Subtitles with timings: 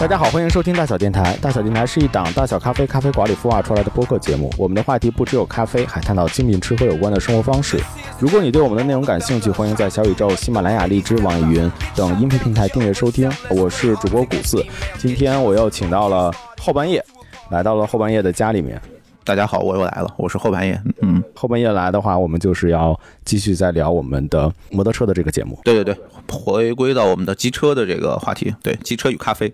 [0.00, 1.36] 大家好，欢迎收听大小电台。
[1.42, 4.50] 大小电台是一档大小咖啡咖啡馆里孵化出来的播客节目。
[4.56, 7.78] 我们的话题不只有咖啡，还探讨精品吃喝有关的生活方式。
[8.18, 13.30] 如果你对我们的内容感兴趣，欢迎在小宇宙、喜马拉雅、荔枝、网易云等音频平台订阅收听。
[13.50, 14.64] 我是主播古四，
[14.96, 17.04] 今天我又请到了后半夜，
[17.50, 18.80] 来到了后半夜的家里面。
[19.22, 20.80] 大家好，我又来了，我是后半夜。
[21.02, 25.60] 嗯，后半夜来的话，我们就是要继续再聊我们的摩托车的这个节目。
[25.62, 25.94] 对对对，
[26.26, 28.54] 回归到我们的机车的这个话题。
[28.62, 29.52] 对，机车与咖啡。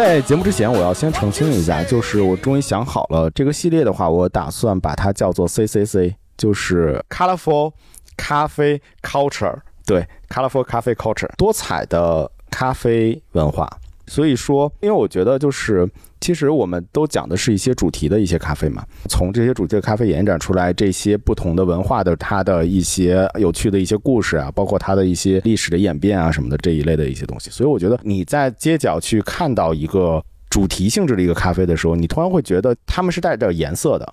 [0.00, 7.74] 在节目之前，我要先澄清一下，就是我终于想好了，这个系列的话，我打算把它叫做 CCC，就是 Colorful
[8.16, 13.68] 咖啡 Culture，对，Colorful 咖啡 Culture，多彩的咖啡文化。
[14.10, 15.88] 所以说，因为我觉得就是，
[16.20, 27.50] 其实我们都讲的是一些主题的一些咖啡嘛，从这些主题的咖啡延展出来这些不同的文化的它的一些有趣的一些故事啊，包括它的一些历史的演变啊什么的这一类的一些东西。
[27.50, 34.12] 所以我觉得你在街角去看到一个主题性质的一个咖啡的时候，你突然会觉得他们是带着颜色的。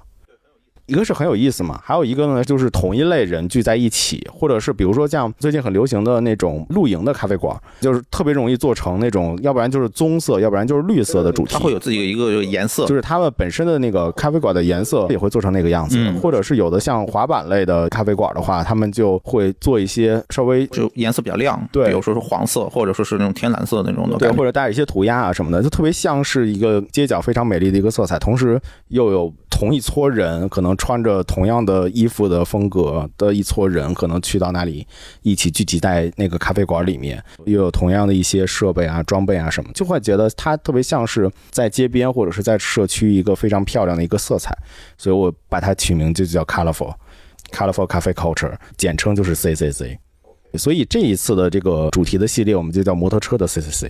[0.88, 11.54] 一个是很有意思嘛，还有一个呢，就是同一类人聚在一起，或者是比如说像最近很流行的那种露营的咖啡馆，就是特别容易做成那种，要不然就是棕色，要不然就是绿色的主题。
[11.54, 21.88] 它会有自己的一个颜色，就是他们本身的那个咖啡馆的颜色也会做成那个样子，嗯或者是有的像滑板类的咖啡馆的话，他们就会做一些稍微就颜色比较亮，对。
[21.88, 24.18] 比如说是黄色，或者说是那种天蓝色那种的。
[24.18, 34.86] 对，或者带一些涂鸦啊什么的，就特别像是一个街角非常美丽的一个色彩，同时又有同一撮人，可能穿着同样的衣服的风格的一撮人，可能去到那里
[35.24, 44.56] 一起聚集在那个咖啡馆里面，又有同样的一些设备啊、装备啊什么，就会觉得它特别像是在街边或者是在社区一个非常漂亮的一个色彩，
[44.96, 46.94] 所以我把它取名就叫 colorful。
[47.52, 49.98] Colorful Cafe Culture，简称就是 CCC。
[50.54, 53.90] 所以这一次的这个主题的系列，我们就叫摩托车的 CCC。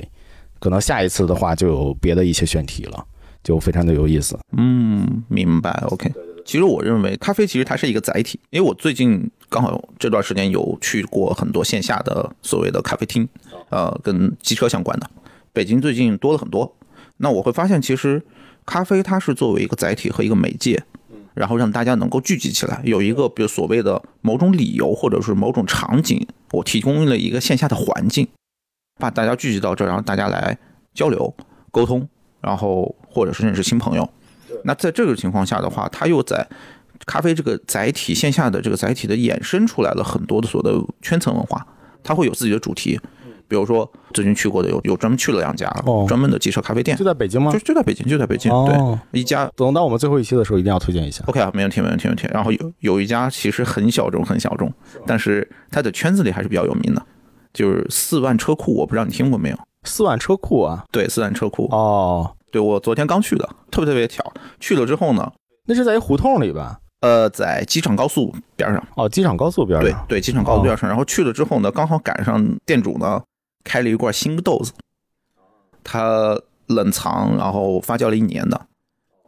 [0.60, 3.06] 可能下一次的话，就有别的一些选题了，
[3.48, 4.38] 就非常的有意思。
[4.58, 5.72] 嗯，明白。
[5.88, 6.12] OK。
[6.44, 13.26] 其实我认为咖啡其实它是一个载体，因为我最近刚好这段时间有去过很多线下的所谓的咖啡厅，
[13.70, 15.10] 呃，跟机车相关的。
[15.54, 16.76] 北京最近多了很多。
[17.18, 18.22] 那我会发现，其实
[18.66, 20.84] 咖啡它是作为一个载体和一个媒介，
[21.34, 28.28] 然后让大家能够聚集起来，有一个比如所谓的某种理由或者是某种场景，我提供了一个线下的环境，
[29.00, 30.58] 把大家聚集到这，然后大家来
[30.94, 31.34] 交流、
[31.72, 32.08] 沟通，
[32.48, 34.10] 然后或者是认识新朋友。
[34.64, 36.48] 那在这个情况下的话，他又在
[37.06, 41.66] 咖啡这个载体线下的这个载体的衍生出来了很多的所谓的圈层文化，
[42.02, 42.98] 他会有自己的主题。
[43.50, 47.60] 比如说最近去过的有有专门去了两家哦专门的机车咖啡店就，在北京吗就？
[47.60, 51.24] 就在北京，就在北京，哦对，一家等到我们最后一期的时候，一定要推荐一下。
[51.28, 52.28] OK 啊，没问题，没问题，没问题。
[52.34, 54.70] 然后有有一家其实很小众，很小众，
[55.06, 57.02] 但是它的圈子里还是比较有名的，
[57.54, 59.58] 就是四万车库，我不知道你听过没有？
[59.84, 64.24] 四万车库啊，对，四万车库，哦，对我昨天刚去的，特别特别巧。
[64.60, 65.32] 去了之后呢，
[65.66, 66.80] 那是在一胡同里吧？
[67.02, 69.90] 呃，在机场高速边上，哦，机场高速边上。
[70.08, 70.90] 对对，机场高速边上。
[70.90, 73.22] 然后去了之后呢，刚好赶上店主呢
[73.64, 74.72] 开了一罐新豆子，
[75.84, 78.60] 他冷藏然后发酵了一年的，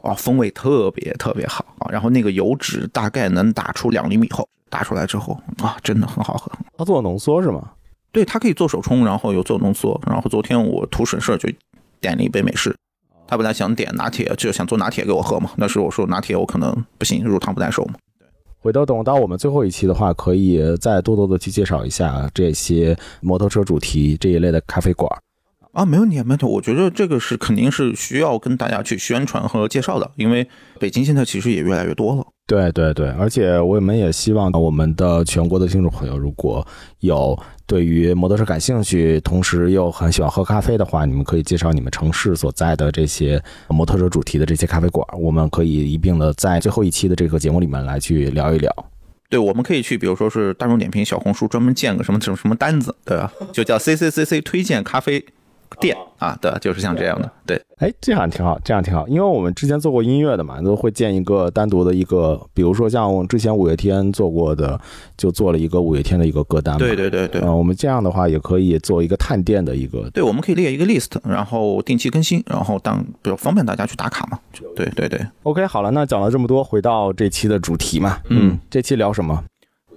[0.01, 1.91] 哇，风味特别特别好啊。
[1.91, 6.51] 然后那个油脂大概能打出两厘米厚，打出来之后啊，真的很好喝。
[6.75, 7.73] 他做浓缩是吗？
[8.11, 10.01] 对，它可以做手冲，然后有做浓缩。
[10.07, 11.47] 然后昨天我图省事就
[12.01, 12.75] 点了一杯美式。
[13.29, 15.51] 他本来想点拿铁，就想做拿铁给我喝嘛。
[15.57, 17.93] 那时候我说拿铁我可能不行，乳糖不耐受嘛。
[18.57, 25.07] 回头等到我们最后一期的话，可以再多多的去介绍一下这些摩托车主题这一类的咖啡馆。
[25.73, 26.45] 啊，没问题，没问题。
[26.47, 32.25] 我觉得这个是肯定是需要跟大家去宣传和介绍的，因为北京现在其实也越来越多了。
[32.49, 36.65] 对对对，而且我们也希望我们的全国的听众朋友，如果
[37.01, 37.37] 有
[37.67, 48.75] 对于摩托车感兴趣，同时又很喜欢喝咖啡的话，你们可以介绍你们城市所在的这些摩托车主题的这些咖啡馆，我们可以一并的在最后一期的这个节目里面来去聊一聊。
[49.29, 53.31] 对，我们可以去，比如说是大众点评、小红书专门建个什么什么什么单子，对吧？
[53.53, 55.23] 就叫 C C C C 推荐咖啡
[55.79, 57.61] 店啊，对，就是像这样的，对。
[57.77, 64.79] 哎，这样挺好，这样挺好，因为我们之前做过音乐的嘛，都会建一个单独的一个，比如说像我之前五月天做过的，
[65.15, 66.79] 就做了一个五月天的一个歌单嘛。
[66.79, 70.09] 对对对对嗯、我们这样的话也可以做一个探店的一个。
[70.09, 74.37] 对，我们可以列一个 list，然后定期更新，然后当比较方便大家去打卡嘛。
[74.75, 78.19] 对对对，OK，好了，那讲了这么多，回到这期的主题嘛。
[78.29, 79.43] 嗯，这期聊什么？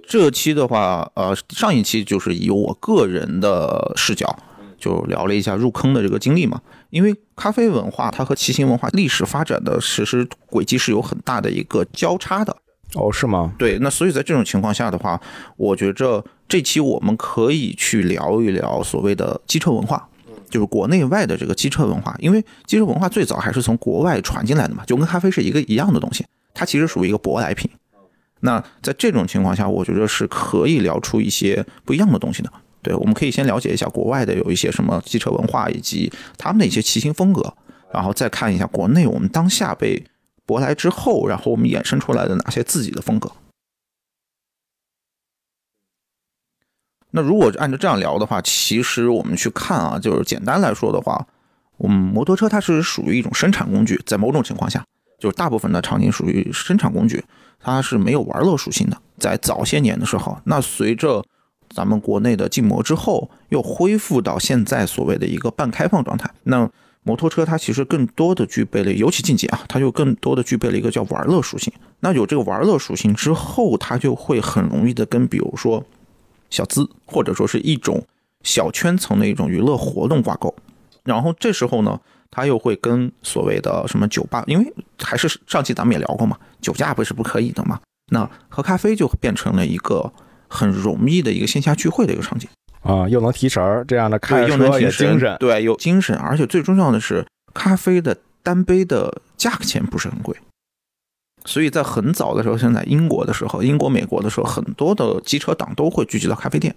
[0.05, 4.35] 这期的话，呃，上一期就是以我个人的视角
[4.83, 6.59] 就聊了一下入坑的这个经历嘛。
[6.89, 12.55] 因为咖啡文化它和骑行文化历史发展的实施轨迹是有很大的一个交叉的。
[12.95, 13.53] 哦，是吗？
[13.57, 15.19] 对，那所以在这种情况下的话，
[15.57, 20.07] 我觉着这期我们可以去聊一聊所谓的机车文化，
[20.47, 27.67] 就是国内外的这个机车文化，因为机车文化最早还是从国外传进来的嘛，就跟咖啡是一个一样的东西，它其实属于一个舶来品。
[28.41, 32.53] 那在这种情况下，我觉得是可以聊出一些不一样的东西的。
[32.83, 37.53] 对，我们可以先了解一下国外的有一些什么机车文化，以及他们的一些骑行风格，
[37.91, 40.05] 然后再看一下国内我们当下被
[40.45, 43.31] 舶来之后，然后我们衍生出来的哪些自己的风格。
[47.11, 51.27] 那如果按照这样聊的话，其实我们去看啊，就是简单来说的话，
[51.77, 54.83] 我们摩托车它是属于一种生产工具，在某种情况下，
[55.19, 57.23] 就是大部分的场景属于生产工具，
[57.59, 58.97] 它是没有玩乐属性的。
[59.19, 61.23] 在早些年的时候，那随着
[61.73, 66.29] 咱们国内的禁摩之后，又恢复到现在所谓的一个半开放状态。
[66.43, 66.69] 那
[67.01, 71.73] 摩托车它其实更多的具备了，尤其进阶啊，它就更多的具备了一个叫玩乐属性。
[71.99, 75.83] 那有这个玩乐属性之后，它就会很容易的跟比如说
[76.49, 78.01] 小资或者说是一种
[78.43, 80.53] 小圈层的一种娱乐活动挂钩。
[81.03, 81.99] 然后这时候呢，
[82.31, 87.79] 它又会跟所谓的什么酒吧，因为还是上期咱们也聊过嘛，酒驾不是不可以的嘛。
[88.11, 90.09] 那喝咖啡就变成了一个
[90.53, 92.47] 很容易的一个线下聚会的一个场景。
[92.81, 95.37] 啊，又能提神儿，这样的开对，着又能车也提神精神。
[95.39, 100.35] 对，有精神，而且最重要的是，咖啡的单杯的价钱不是很贵，
[101.45, 106.75] 所以在很早的时候，像在英国的时候，英国、美国的时候，很多的机车党都会聚集到咖啡店，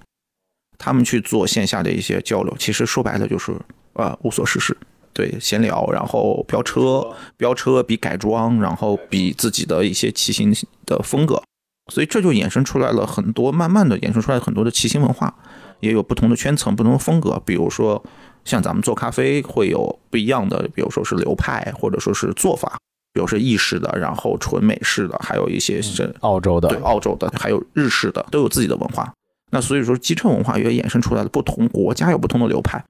[0.79, 2.55] 他们去做线下的一些交流。
[2.57, 3.53] 其实说白了就是
[3.95, 4.77] 呃无所事事，
[5.13, 7.05] 对，闲聊，然后飙车、
[7.37, 10.55] 飙车比改装，然后比自己的一些骑行
[10.87, 11.43] 的风格，
[11.93, 15.35] 所以这就衍生出来了很多，慢慢的衍生出来很多的骑行文化。
[15.81, 17.41] 也有不同的圈层、不同的风格。
[17.45, 18.03] 比如说，
[18.45, 22.79] 像咱们做咖啡会有不一样的，比如说是流派，或者说是做法，
[23.13, 29.13] 比如说意式的，然后纯美式的，还有一些是澳洲的对澳洲的，还有日式的，都有自己的文化。
[29.51, 32.83] 那所以说，机车文化也衍生出来了不同国家有不同的流派。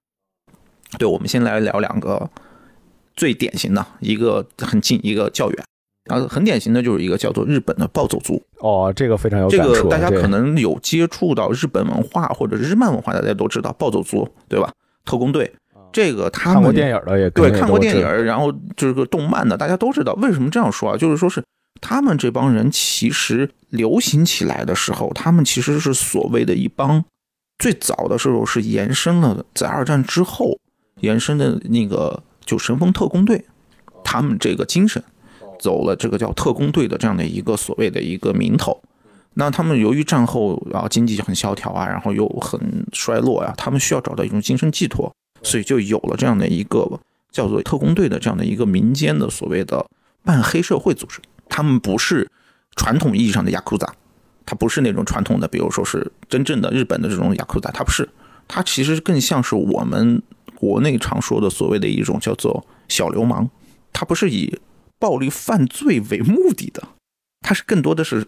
[0.97, 2.31] 对，我们先来聊两个
[3.17, 5.65] 最典型的，一个很近，一个较远。
[6.07, 9.85] 然后很典型的就是一个叫做日本的暴走族，哦，这个非常有这感触。
[9.85, 14.73] 个大家可能有接触到日本文化或者日漫文化，大家都知道暴走族，对吧？
[15.05, 15.53] 特工队，
[15.93, 20.13] 这个他们看过电影的也对看过电影然后这个动漫的，大家都知道。
[20.15, 20.97] 为什么这样说啊？
[20.97, 21.43] 就是说是
[21.81, 27.05] 他们这帮人其实流行起来的时候，他们其实是所谓的一帮
[27.59, 30.59] 最早的时候是延伸了在二战之后
[31.01, 33.45] 延伸的那个就神风特工队，
[34.03, 35.03] 他们这个精神
[35.59, 38.81] 走了这个叫特工队的这样的一个所谓的一个名头。
[39.35, 42.59] 那他们由于战后啊经济很萧条啊，然后又很
[42.93, 46.99] 衰落呀、他们需要找到一种精神寄托，所以就有了这样的一个
[47.31, 49.85] 叫做特工队的这样的一个民间的所谓的
[50.25, 51.21] 半黑社会组织。
[51.49, 52.29] 他们不是
[52.77, 53.93] 传统意义上的雅库扎，
[54.47, 58.09] 他不是那种传统的，比如说是真正的日本的这种雅库扎，他不是，
[58.49, 60.23] 他其实更像是我们
[60.55, 63.49] 国内常说的所谓的一种叫做小流氓，
[63.93, 64.59] 他不是以
[64.99, 66.83] 暴力犯罪为目的的，
[67.41, 68.27] 他是更多的是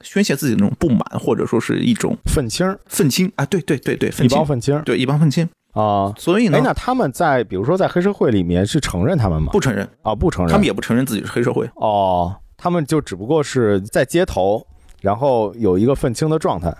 [0.00, 5.48] 宣泄自己的那种不满，或者说是一种愤青儿，愤青啊，对对对对，一愤青帮，愤青对一帮愤青。
[5.72, 6.12] 啊。
[6.16, 9.50] 所以呢哎，，那他们在比如说在黑社会里面是承认他们吗？
[9.52, 10.52] 不承认，啊，不承认。
[10.52, 11.68] 他们也不承认自己是黑社会。
[11.74, 14.66] 哦，他们就只不过是在街头，
[15.00, 16.74] 然后有一个愤青的状态。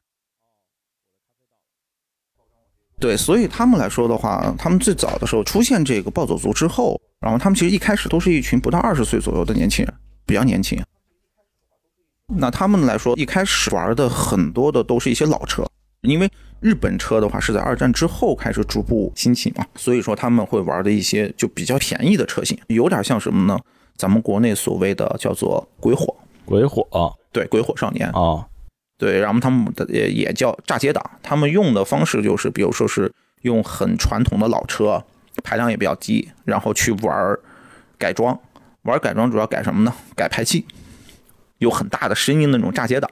[2.98, 9.94] 对，所以他们来说的话，他们最早的时候出现这个暴走族之后，然后他们其实一开始都是一群不到二十岁左右的年轻人，
[10.24, 10.82] 比较年轻。
[12.36, 15.64] 那他们来说，一开始玩的很多的都是一些老车，
[16.02, 16.30] 因为
[16.60, 23.58] 日本车的话是在二战之后开始逐步兴起嘛，所以说他们会玩的一些就比较便宜的车型，有点像什么呢？
[23.96, 26.86] 咱们国内所谓的叫做鬼火，鬼火。
[27.32, 28.46] 对，鬼火少年，啊，
[28.98, 35.04] 对，然后他们的也也叫炸街党，他们用的方式就是，比如说是用很传统的老车，
[35.42, 37.36] 排量也比较低，然后去玩
[37.98, 38.38] 改装，
[38.82, 39.92] 玩改装主要改什么呢？
[40.14, 40.64] 改排气，
[41.58, 43.10] 有很大的声音那种炸街党，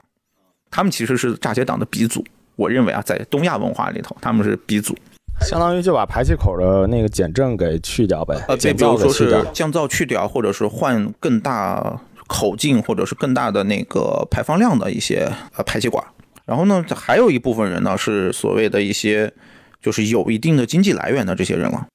[0.69, 2.23] 他们其实是炸街党的鼻祖。
[2.55, 4.97] 我认为啊，在东亚文化里头，他们是鼻祖。
[5.41, 9.45] 相当于就把排气口的那个减震给去掉呗，呃，对，减比如说是。
[9.53, 16.01] 降噪去掉，或者是换更大口径，或者是更大的那个排放量的一些呃排气管。
[16.45, 19.33] 然后呢，还有一部分人呢是所谓的一些
[19.81, 21.85] 就是有一定的经济来源的这些人了。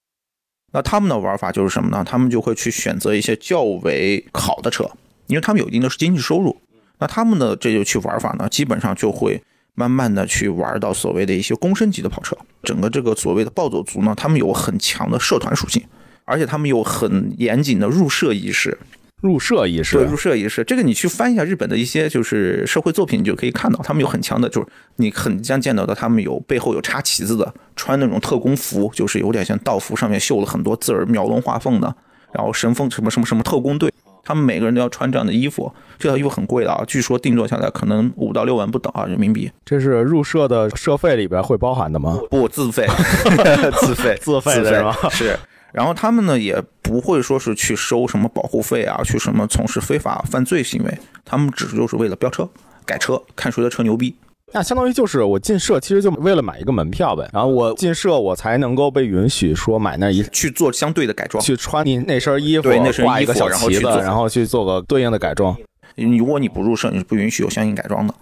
[0.73, 2.05] 那他们的玩法就是什么呢？
[2.05, 4.89] 他们就会去选择一些较为好的车，
[5.27, 6.57] 因为他们有一定的经济收入。
[6.99, 9.43] 那他们的这就去玩法呢，基本上就会
[9.75, 12.37] 慢慢的去玩到所谓的一些公升级的跑车。
[12.63, 15.83] 整个这个所谓的暴走族呢，他们有很强的社团属性，
[16.25, 18.79] 而且他们有很严谨的入社仪式。
[19.21, 19.97] 入社仪式。
[19.97, 31.95] 对，入社仪式，这个你去翻一下日本的一些就是社会作品，你就可以看到，他们有很强的，就是你很将见到的，他们有背后有插旗子的，穿那种特工服，就是有点像道服，上面绣了很多字儿，描龙画凤的，
[32.33, 33.93] 然后神风什么什么什么特工队，
[34.25, 42.19] 他们每个人都要穿这样的衣服，这套衣服很贵的啊，据说定做下来可能五到六万不等啊人民币，这是入社的社费里边会包含的吗？
[42.31, 42.87] 不自费，
[43.81, 45.39] 自费，自费的是吗是。
[45.73, 52.49] 然后他们呢也不会说是去收什么保护费啊，去什么从事非法犯罪行为，他们只是就是为了飙车、
[52.85, 54.15] 改车，看谁的车牛逼。
[54.53, 57.31] 那相当于就是我进社，其实就为了买一个门票呗。
[57.33, 61.41] 然后我进社，我才能够被允许说买那一去做相对的改装。
[61.41, 65.57] 去穿你那身衣服，对那身衣服然后去做然后去做个对应的改装。
[65.95, 68.13] 你如果你不入社，你是不允许有相应改装的。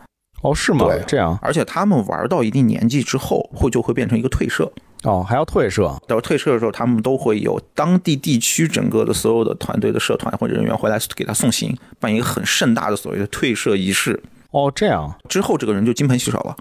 [0.43, 1.03] 哦，是吗对？
[1.07, 4.71] 这样而且他们玩到一定年纪之后，会就会变成一个退社。
[5.05, 14.21] 哦，还要退社到退社的时候，他们都会有当地地区整个的所有的团队的社团或者人员回来给他送行，办一个很盛大的所谓的退社仪式。
[14.51, 16.57] 哦，这样之后，这个人就金盆洗手了，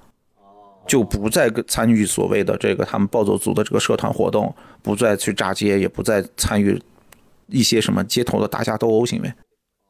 [0.86, 4.54] 就不再参与所谓的这个他们暴走族的这个社团活动，
[4.84, 6.80] 不再去炸街，也不再参与
[7.48, 9.34] 一些什么街头的打架斗殴行为，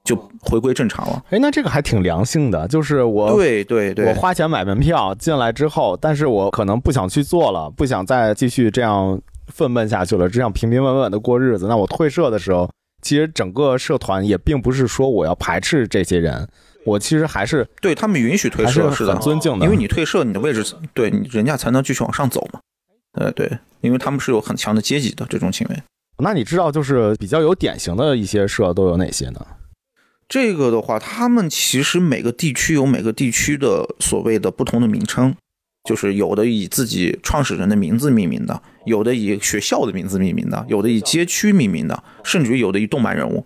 [0.08, 1.22] 就回归正常了。
[1.32, 11.68] 哎，那这个还挺良性的，就是我对对对，我花钱买门票进来之后，但是我可能不想去做了，不想再继续这样愤懑下去了，这样平平稳稳的过日子。
[11.68, 12.70] 那我退社的时候，
[13.02, 16.48] 其实整个社团也并不是说我要排斥这些人，
[16.86, 22.62] 我其实还是对他们允许退社是的，尊敬的，因为你退社，你的位置对你人家才能继续往上走嘛。
[23.20, 25.76] 呃，对，因为他们是有很强的阶级的这种行为。
[26.20, 29.46] 那你知道就是比较有典型的一些社都有哪些呢？
[30.28, 35.34] 这个的话，他们其实每个地区有每个地区的所谓的不同的名称，
[35.86, 43.46] 就是有的以自己创始人的名字命名的，有的以学校的名字命名的，有的以街区命名的，甚至于有的以动漫人物，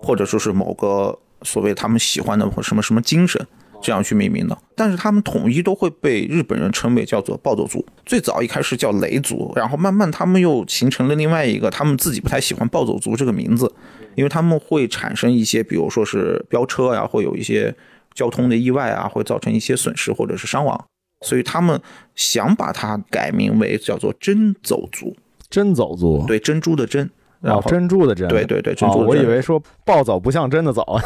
[0.00, 3.46] 或者说是某个所谓他们喜欢的或什么什么精神。
[3.82, 4.56] 这样去命名的。
[4.74, 7.84] 但是他们统一都会被日本人称为叫做暴走族。
[8.06, 13.72] 最早一开始叫雷族，然后慢慢他们又形成了另外一个，他们自己不太喜欢暴走族这个名字。
[14.14, 17.74] 因为他们会产生一些，比如说是飙车呀，会有一些
[18.12, 20.84] 交通的意外啊，会造成一些损失或者是伤亡，
[21.22, 21.80] 所以他们
[22.14, 25.16] 想把它改名为叫做真走族，
[25.48, 27.08] 真走族，对珍珠的珍，
[27.40, 30.84] 然哦后，珍珠的珍，对对对珍珠我以为说暴走不像真的走，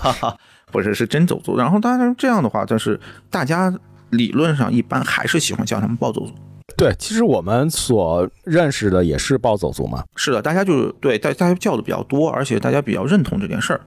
[0.72, 2.98] 不是是真走族，然后当然这样的话，但是
[3.30, 3.72] 大家
[4.10, 6.32] 理论上一般还是喜欢叫他们暴走族。
[6.76, 10.04] 对，其实我们所认识的也是暴走族嘛。
[10.16, 13.80] 是的，大家就是对大大家叫的比较多，而且大家比较认同这件事儿。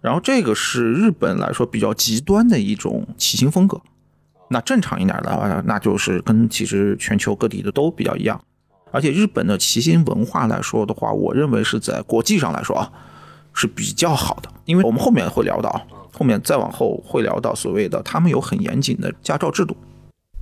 [0.00, 3.78] 然后这个是日本来说比较极端的一种骑行风格。
[4.48, 8.40] 那正常一点的话，那就是跟其实全球各地的都比较一样。
[8.92, 12.90] 而且日本的骑行文化来说的话，我认为是在国际上来说啊
[13.52, 19.76] 是比较好的，因为我们后面会聊到，后面再往后会聊到所谓的他们有很严谨的驾照制度，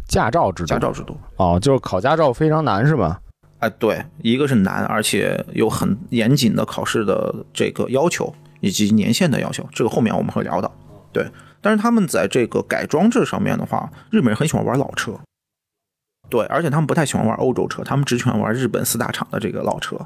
[0.06, 1.16] 驾照制度，驾照制度。
[1.36, 3.20] 哦，就是考驾照非常难是吧？
[3.58, 10.72] 哎，对，一个是难，而且有很严谨的考试的这个要求，以及年限的要求，这个后面我们会聊到。
[11.12, 11.26] 对，
[11.60, 15.18] 但是他们在这个改装这上面的话，日本人很喜欢玩老车。
[16.30, 19.98] 对，而且他们不太喜欢玩欧洲车，他们只喜欢玩日本四大厂的这个老车。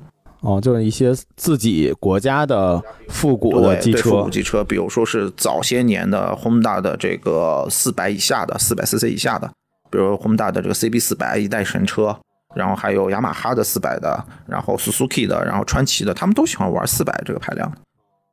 [0.43, 9.49] 哦，就是一些自己国家的复古的机对对，复车古，机车，比如说是早些年的 Honda 的这个四百以下的、四百 CC 以下的，
[9.89, 12.19] 比如 Honda 的这个 CB 四百一代神车，
[12.57, 17.73] 然后还有雅马哈的四百的，然后 Suzuki 的，然后川崎的，他们都喜欢玩四百这个排量，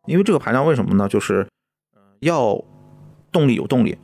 [0.08, 1.08] 因为这个排量为什么呢？
[1.08, 1.48] 就是
[1.94, 2.60] 呃要
[3.32, 3.96] 动力有动力，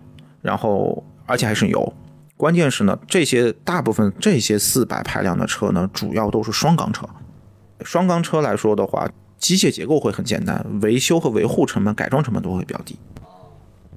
[0.43, 1.91] 然后而且还省油。
[2.37, 7.09] 关键是呢，这些大部分这些四百排量的车呢，主要都是双缸车。
[7.83, 12.97] 双缸车来说的话，机械结构会很简单，维修和维护成本、改装成本都会比较低。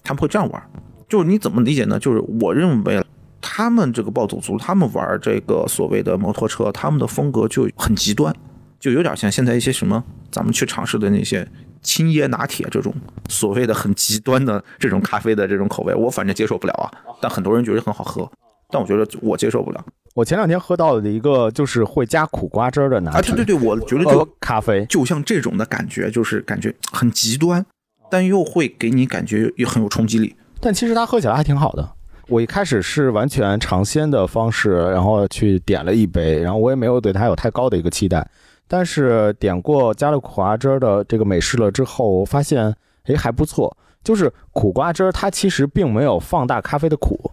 [0.02, 0.62] 他们会这样玩，
[1.08, 1.98] 就是你怎么理解呢？
[1.98, 3.04] 就是我认为
[3.40, 8.34] 他们这个暴走族，他们玩这个所谓的摩托车，他们的风格就很极端，
[8.80, 11.46] 就有点像现在一些什么咱们去尝试的那些
[11.82, 12.92] 青椰拿铁这种
[13.28, 16.90] 所谓的很极端的这种咖啡的这种口味，我反正接受不了啊。
[17.20, 18.30] 但很多人觉得很好喝，
[18.70, 19.84] 但我觉得我接受不了
[20.14, 23.20] 我前两天喝到的一个就是会加苦瓜汁儿的拿啊！
[23.20, 27.64] 铁，对对对，我觉得就呃咖啡，就像这种的感觉，就是感觉很极端，
[28.10, 30.34] 但又会给你感觉也很有冲击力。
[30.60, 31.88] 但其实它喝起来还挺好的。
[32.26, 38.28] 我一开始是完全尝鲜的方式，然后去点了一杯，然后我也没有对它有太高的一个期待。
[38.66, 43.74] 但是点过加了苦瓜汁儿的这个美式了之后，我发现诶还不错。
[44.04, 47.30] 就是苦瓜汁儿它其实并没有放大咖啡的苦，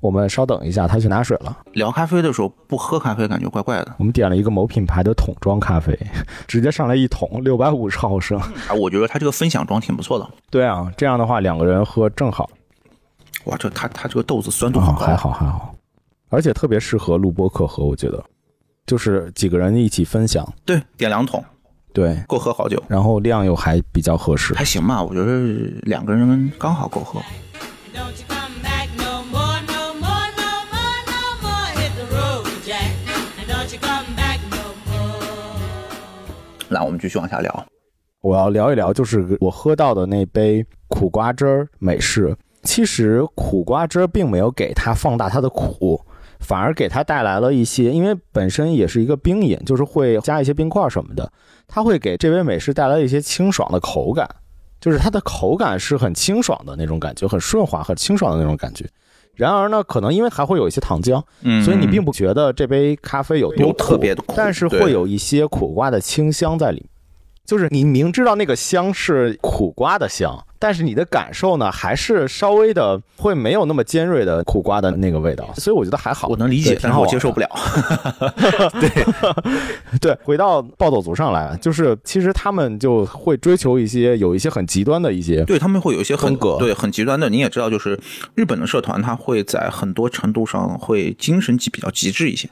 [0.00, 1.56] 我们稍等一下，他去拿水了。
[1.72, 3.94] 聊咖啡的时候不喝咖啡感觉怪怪的。
[3.98, 5.98] 我们点了一个某品牌的桶装咖啡，
[6.46, 8.38] 直接上来一桶六百五十毫升。
[8.38, 10.28] 啊，我觉得它这个分享装挺不错的。
[10.50, 12.48] 对啊，这样的话两个人喝正好。
[13.44, 15.74] 哇，这它它这个豆子酸度啊，很高，还好还好，
[16.28, 18.22] 而且特别适合录播课喝，我觉得，
[18.86, 21.42] 就是几个人一起分享，对，点两桶
[21.92, 24.54] 对，够喝好久，然后量又还比较合适。
[24.54, 25.40] 还行吧，我觉得
[25.82, 27.20] 两个人刚好够喝。
[36.78, 37.66] 那，我们继续往下聊。
[38.20, 42.36] 我要聊一聊，就是我喝到的那杯苦瓜汁儿美式。
[42.62, 46.00] 其实苦瓜汁儿并没有给它放大它的苦，
[46.38, 51.32] 反而给它带来了一些，因为本身也是一个冰饮，就是会加一些冰块什么的，
[51.66, 54.28] 它会给这杯美式带来一些清爽的口感，
[54.80, 58.84] 就是它的口感是很清爽的那种感觉，很顺滑、很清爽的那种感觉。
[59.38, 61.64] 然而呢，可能因为还会有一些糖浆，嗯。
[61.64, 66.88] 所以你并不觉得这杯咖啡有多苦特别的苦但是会有一些苦瓜的清香在里面。
[67.48, 76.28] 就是你明知道那个香是苦瓜的香，但是你的感受呢，还是稍微的会没有那么尖锐的苦瓜的那个味道，所以我觉得还好。
[76.28, 77.40] 我能理解对，但是我接受不。
[77.40, 77.56] 挺了。
[77.56, 77.68] 好
[78.66, 87.98] 玩的对，回到暴走族上来，就是其实他们就会追求一些有一些很极端的一些对他们会有一些很风格对很极端的，你也知道，就是
[88.34, 92.46] 日本的社团，他会在很多程度上会精神极比较极致一些。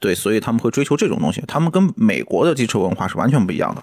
[0.00, 1.40] 对，所以他们会追求这种东西。
[1.46, 3.80] 他们跟美国的机车文化是完全不一样的。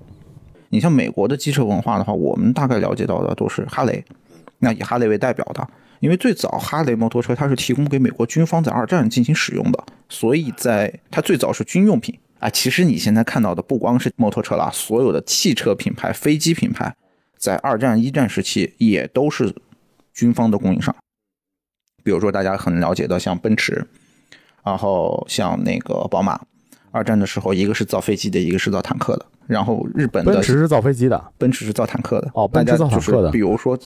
[0.74, 4.04] 你像美国的机车文化的话，我们大概了解到的都是哈雷，
[4.58, 5.66] 那以哈雷为代表的，
[6.00, 12.50] 因为最早哈雷摩托车它是提供给美国军方在二战进行使用的，所以在它最早是军用品啊。
[12.50, 16.96] 其实你现在看到的不光是摩托车啦，所有的汽车品牌、飞机品牌，
[17.38, 19.54] 在二战、一战时期也都是
[20.12, 20.96] 军方的供应商。
[22.04, 23.86] 比如说大家很了解的像奔驰，
[24.64, 26.42] 然后像那个宝马，
[26.90, 29.28] 二战的时候一个是造飞机的，一个是造坦克的。
[29.48, 32.32] 然后日本的奔驰是造飞机的，奔驰是造坦克的。
[32.34, 33.32] 哦奔驰造坦克的。
[33.32, 33.78] 比如说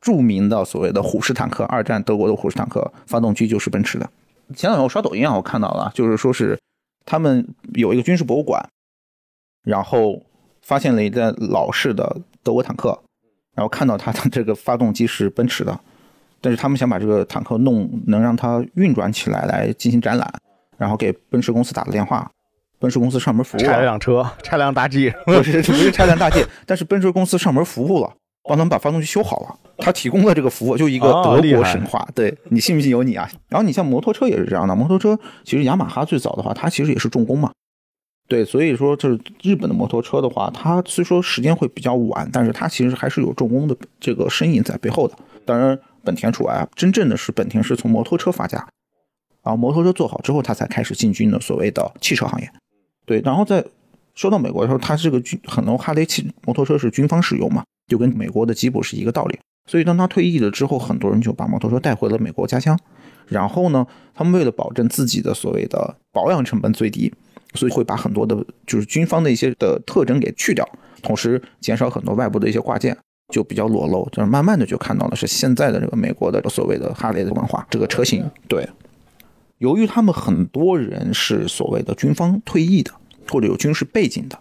[0.00, 4.08] 著名的所谓的虎式坦克，二战德国的虎式坦克发动机就是奔驰的。
[4.54, 6.56] 前两天我刷抖音啊，我看到了，就是说是
[7.04, 8.64] 他们有一个军事博物馆，
[9.64, 10.22] 然后
[10.62, 12.96] 发现了一辆老式的德国坦克，
[13.54, 15.80] 然后看到它的这个发动机是奔驰的，
[16.40, 20.32] 但是他们想把这个坦克弄能让它运转起来来进行展览，
[20.76, 22.30] 然后给奔驰公司打了电话，
[22.78, 28.12] 奔驰公司上门服务拆了了，辆车，拆辆大 G，不是不是拆辆大 G， 但是奔驰公司上门服务了，
[28.44, 33.28] 帮他们把发动机修好了，他提供了这个服务，就一个哦德国神话，对你信不信由你啊。
[33.48, 37.50] 然后你像摩托车也是这样的，摩托车其实雅马哈最早的话，它其实也是重工嘛，
[38.28, 45.14] 对，所以说就是日本的摩托车的话，它虽说时间会比较晚，但是它其实还是有重工的这个身影在背后的。
[45.44, 48.58] 当然，本田除外啊，真正的是本田是从摩托车发家，
[49.42, 52.50] 然后摩托车做好之后，它才开始进军的所谓的汽车行业。
[53.06, 53.64] 对，然后在
[54.14, 59.38] 说到美国的时候，它这个军很多哈雷汽摩托车是军方使用嘛，就跟美国的吉普是一个道理。
[59.68, 62.78] 所以当他退役了之后，很多人就把摩托车带回了美国家乡。
[63.28, 67.12] 然后呢，他们为了保证自己的所谓的保养成本最低，
[67.54, 70.64] 所以会把很多的就是军方的一些的特征给去掉，
[71.02, 72.96] 同时减少很多外部的一些挂件，
[73.34, 74.08] 就比较裸露。
[74.12, 78.64] 就是慢慢的就看到了是现在的这个美国的所谓的哈雷的文化，这个车型对。
[79.58, 82.92] 由于他们很多人是所谓的军方退役的，
[83.30, 84.38] 或者有军事背景的，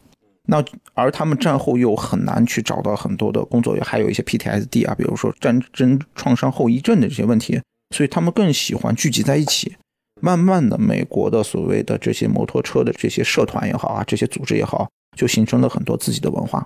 [0.48, 7.60] 那而他们战后又很难去找到很多的工作，还有一些 PTSD 啊，比如说战争创伤后遗症的这些问题，
[7.96, 9.76] 所以他们更喜欢聚集在一起。
[10.22, 16.66] 慢慢的，美国的所谓的这些摩托车的这些社团也好啊，这些组织也好，就形成了很多自己的文化。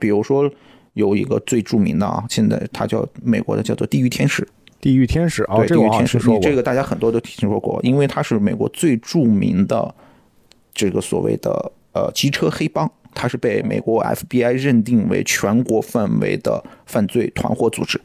[0.00, 0.50] 比如说
[0.94, 4.48] 有一个最著名的啊，现在它叫美国的叫做地狱天使，
[4.86, 6.38] 地狱天使啊，地狱天使听，说过。
[6.38, 9.92] 你这个大家很多都听说过，因为它是美国最著名的
[10.72, 18.00] 这个所谓的呃机车黑帮，它是被美国 FBI 认定为全国范围的犯罪团伙组织，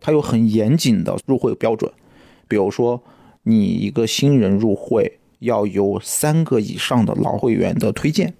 [0.00, 1.90] 它有很严谨的入会标准，
[2.46, 3.02] 比如说
[3.42, 8.32] 你一个新人入会要有三个以上的老会员的推荐。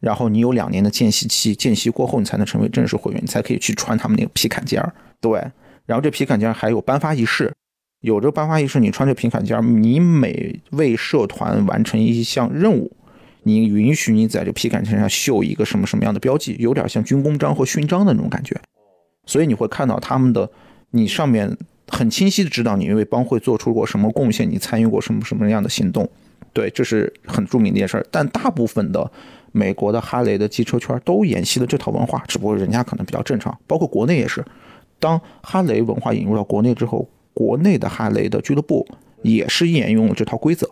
[0.00, 4.92] 然后你有两年的见习期，见习过后你才能成为正式会员，你才可以去穿他们那个皮坎肩儿。
[5.20, 5.40] 对，
[5.86, 7.52] 然后这皮坎肩还有颁发仪式，
[8.00, 12.90] 有这个颁发仪式，你穿这皮坎肩，你每为社团完成一项任务，
[13.44, 18.60] 你允许你在这皮坎肩上绣一个什么什么样的标记，有点像军功章或勋章的那种感觉。
[19.24, 20.50] 所以你会看到他们的，
[20.90, 21.56] 你上面
[21.88, 26.08] 很清晰的知道你为帮会做出过什么贡献，你参与过什么什么样的行动。
[26.52, 28.06] 对，这是很著名的一件事儿。
[28.10, 29.10] 但大部分的
[29.52, 34.44] 美国的哈雷的机车圈都沿袭了这套文化，只不过人家可能比较正常，包括国内也是。
[34.98, 38.86] 当哈雷文化引入到国内之后，国内的哈雷的俱乐部
[39.22, 40.68] 也是沿用了这套规则，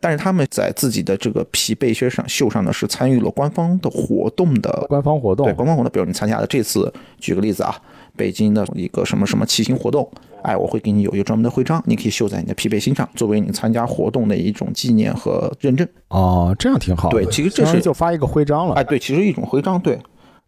[0.00, 7.76] 但是他们在自己的这个皮背靴上绣上的是参与了官方的活动的官方活动对，官方活动，比如你参加了这次，举个例子啊，
[8.16, 10.10] 北京的一个什么什么骑行活动，
[10.42, 15.86] 哎，我会给你有一个专门的徽章，你可以绣在你的皮背心上，作为你参加活动的一种纪念和认证。
[16.08, 17.10] 哦，这样挺好。
[17.10, 18.74] 对其实这是就发一个徽章了。
[18.74, 19.98] 哎，对，其实一种徽章，对。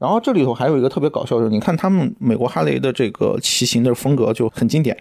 [0.05, 4.95] 然后这里头还有一个特别搞笑，就是你看他们美国哈雷的这个骑行的风格就很经典，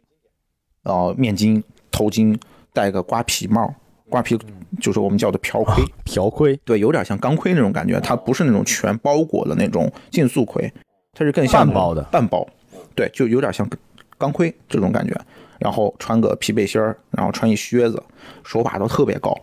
[0.82, 1.62] 然后面巾、
[1.92, 2.40] 头巾，
[2.72, 3.70] 戴个瓜皮帽，
[4.10, 4.40] 瓜皮
[4.80, 6.58] 就是我们叫的瓢盔，瓢盔。
[6.64, 10.72] 对，有点像钢盔那种感觉，它不是那种全包裹的那种竞速盔，
[11.12, 12.02] 它是更像半包的。
[12.04, 12.48] 半包，
[12.96, 13.70] 对，就有点像
[14.18, 15.14] 钢盔这种感觉。
[15.60, 18.02] 然后穿个皮背心儿，然后穿一靴子，
[18.46, 19.38] 手把都特别高，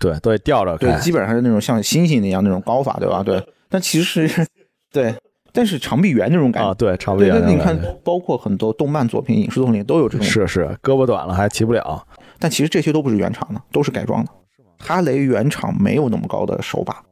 [0.00, 3.22] 对，都得吊着对，基本上是那种像猩猩那样那种高法，对吧？
[3.22, 4.46] 对，但其实是，
[4.94, 5.12] 对，
[5.52, 6.70] 但是长臂猿那种感觉。
[6.70, 12.06] 啊，对，长臂，猿那你看那种感觉，包括很多动漫作品、影视作品里都有这种，是是，胳膊短了还骑不了。
[12.38, 14.30] 但其实这些都不是原厂的，都是改装的。
[14.78, 17.02] 哈雷原厂没有那么高的手把，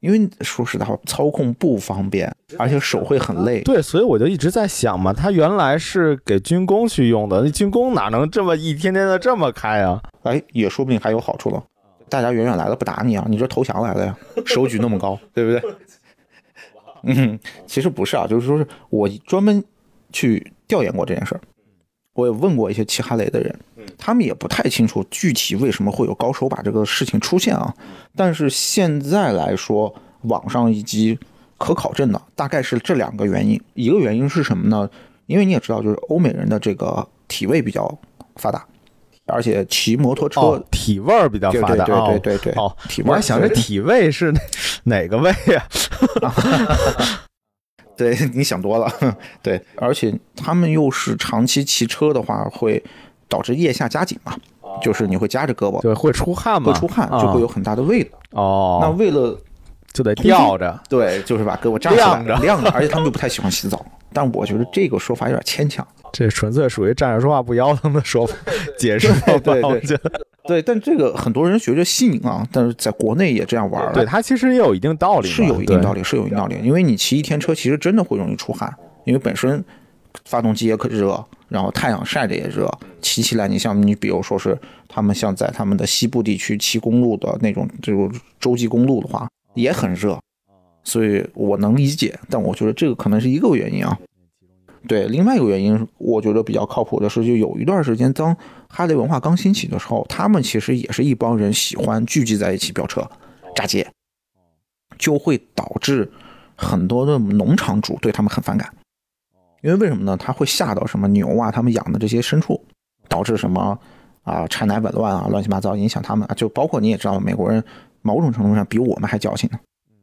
[0.00, 3.62] 因为说实在话，操控不方便，而且手会很累。
[3.62, 10.02] 对，所以我就一直在想嘛，它原来是给军工去用的，那军工哪能这么一天天的这么开啊？
[10.24, 11.62] 哎，也说不定还有好处了。
[12.08, 15.62] 大家远远来了不打你啊，你这投降来了呀，手举那么高，对不对？
[17.02, 19.62] 嗯，其实不是啊，就是说是我专门
[20.12, 21.40] 去调研过这件事儿，
[22.14, 23.58] 我也问过一些骑哈雷的人，
[23.96, 27.74] 他们也不太清楚具体为什么会有高手把这个事情出现啊。
[28.14, 31.18] 但是现在来说，网上以及
[31.58, 33.60] 可考证的大概是这两个原因。
[33.74, 34.88] 一个原因是什么呢？
[35.26, 37.96] 因为你也知道，就是欧美人的这个体位比较
[38.36, 38.66] 发达，
[39.30, 41.84] 而且骑摩托车哦，体味儿比较对发达。
[41.84, 44.40] 对对哦对对对哦，体味儿我还想着体味是哪
[44.84, 45.62] 哪个味呀？
[47.96, 48.90] 对 你想多了，
[49.42, 52.82] 对，而且他们又是长期骑车的话，会
[53.28, 54.34] 导致腋下夹紧嘛，
[54.82, 56.72] 就是你会夹着胳膊，对，会出汗嘛？
[56.72, 58.18] 会出汗，啊就会有很大的味道。
[58.30, 59.38] 哦，那为了
[59.92, 60.80] 就得吊着。
[60.88, 65.86] 对，就是把胳膊扎起来晾着晾着，而且他们又不太喜欢洗澡，但我觉得这个说法有点牵强。
[66.12, 68.34] 这纯粹属于站着说话不腰疼的说法
[68.76, 70.10] 解释对对我觉得。
[70.44, 76.56] 对，但这个很多人学着新颖啊，但是在国内也这样玩儿，对它其实也有一定道理，是有一定道理，是有一定道理。
[76.64, 79.62] 因为你骑一天车，其实真的会容易出汗，因为本身
[80.24, 82.68] 发动机也可热，然后太阳晒着也热，
[83.00, 90.18] 骑起来你像你比如说是他们像在他们的西部地区骑公路的那种这种洲际公路的话，也很热，
[90.82, 93.98] 所以我能理解，但我觉得这个可能是一个原因啊。
[94.88, 98.34] 对，另外一个原因，我觉得比较靠谱的是，就有一段时间，当
[98.66, 103.06] 哈雷文化刚兴起的时候，他们其实也是一帮人喜欢聚集在一起飙车、
[103.54, 103.86] 炸街，
[104.96, 106.10] 就会导致
[106.56, 108.72] 很多的农场主对他们很反感。
[109.62, 110.16] 因为为什么呢？
[110.16, 112.58] 他会吓到什么牛啊，他们养的这些牲畜，
[113.06, 113.78] 导致什么
[114.22, 116.26] 啊产奶紊乱啊，乱七八糟，影响他们。
[116.34, 117.62] 就包括你也知道，美国人
[118.00, 119.58] 某种程度上比我们还矫情呢。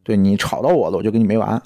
[0.07, 1.61] 对你吵到我了，我就跟你没完。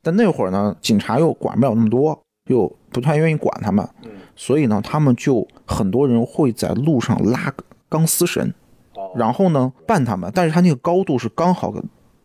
[0.00, 2.18] 但那会儿呢，警察又管不了那么多，
[2.48, 3.86] 又不太愿意管他们，
[4.34, 7.52] 所以呢，他们就很多人会在路上拉
[7.90, 8.54] 钢丝绳，
[9.14, 11.74] 然后呢绊他们，但是他那个高度是刚好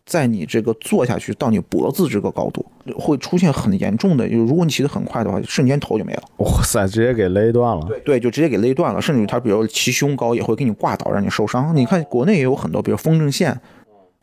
[0.05, 2.65] 在你这个坐下去到你脖子这个高度，
[2.97, 6.23] 会出现很严重的，就是如果你骑得很快的话，瞬间头就没了。
[6.37, 7.85] 哇塞，直接给勒断了。
[8.05, 11.75] 对，就直接给勒断了，甚至于他比如骑胸高也会给你挂倒，让你受伤。
[11.75, 13.61] 你看国内也有很多，比如风筝线，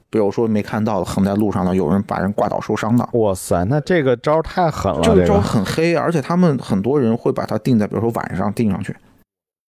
[0.08, 3.08] 比如说没看到横在路上的，有人把人挂倒受伤的。
[3.12, 8.96] 哇塞，那这个招太狠了，这个招很黑，而且他们很多人会把它定在，比如说晚上定上去，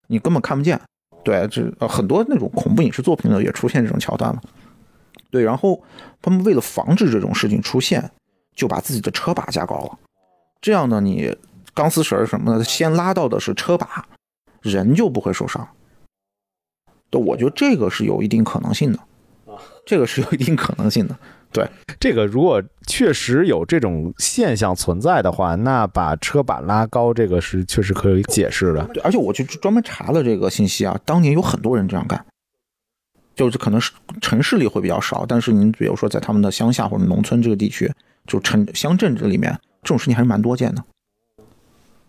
[0.08, 0.80] 你根本看不见。
[1.24, 4.42] 对，这呃很多那种恐怖影视作品呢也出现这种桥段了。
[5.30, 5.82] 对，然后
[6.22, 8.12] 他们为了防止这种事情出现，
[8.56, 9.98] 就把自己的车把加高了。
[10.60, 11.36] 这样呢，你
[11.74, 14.06] 钢丝绳什么的，先拉到的是车把，
[14.62, 15.68] 人就不会受伤。
[17.10, 19.00] 对，我觉得这个是有一定可能性的，
[19.86, 21.18] 这个是有一定可能性的。
[21.54, 21.70] 对
[22.00, 28.84] 这个如果确实有这种现象存在的话，那把车把拉高，这个是确实可以解释的。
[28.88, 32.26] 对，而且我去专门查了这个信息啊，当年有很多人这样干，
[33.36, 37.92] 就是可能是城市里会比较少，但是您比如说在他们的乡下或者农村这个地区，
[38.26, 40.84] 就城乡镇这里面，这种事情还是蛮多见的。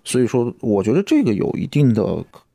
[0.05, 2.03] 所以说，我觉得这个有一定的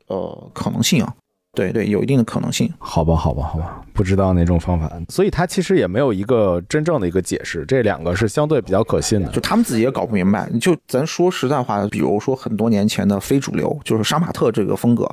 [0.08, 1.14] 呃可能性啊，
[1.52, 2.72] 对对，有一定的可能性。
[2.78, 9.28] 好吧，好吧，好吧，不知道哪种方法，所以他其实也没有一个真正的一个解释，这两个是相对比较可信的。
[9.32, 10.48] 就他们自己也搞不明白。
[10.60, 15.08] 就咱说实在话，比如说很多年前的非主流，就是杀马特这个风格，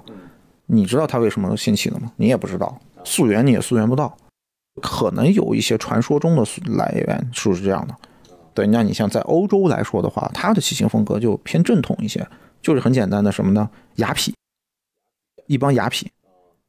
[0.67, 2.12] 你知道它为什么兴起的吗？
[2.17, 4.15] 你也不知道，溯源你也溯源不到，
[4.82, 6.43] 可能有一些传说中的
[6.76, 7.95] 来源是不是这样的？
[8.54, 12.28] 对，那你像在欧洲来说的话，它的骑行风格就偏正统一些，
[12.62, 13.67] 就是很简单的什么呢？
[13.95, 14.34] 雅痞，
[15.47, 16.06] 一帮雅痞，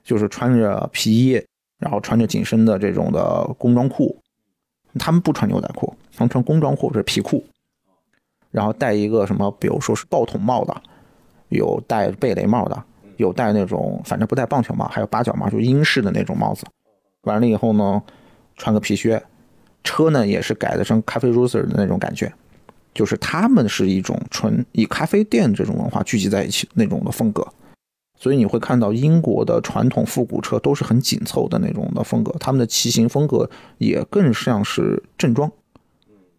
[0.08, 1.44] 就是穿着皮衣，
[1.78, 4.18] 然后穿着紧身的这种的工装裤，
[4.98, 7.44] 他们不穿牛仔裤，他们穿工装裤是皮裤，
[8.50, 10.74] 然后戴一个什么，比如说是爆筒帽的，
[11.50, 12.82] 有戴贝雷帽的，
[13.18, 16.64] 有戴那种反正不戴棒球帽，还有八角帽，就英式的那种帽子。
[17.24, 18.02] 完了以后呢，
[18.56, 19.22] 穿个皮靴，
[19.84, 22.32] 车呢也是改的成咖啡 roaster 的那种感觉，
[22.94, 27.46] 就是他们是一种纯以咖啡店这种文化聚集在一起那种的风格。
[28.18, 35.50] 所以你会看到英国的传统复古车都是很紧凑的那种的风格，他们的骑行风格也更像是正装，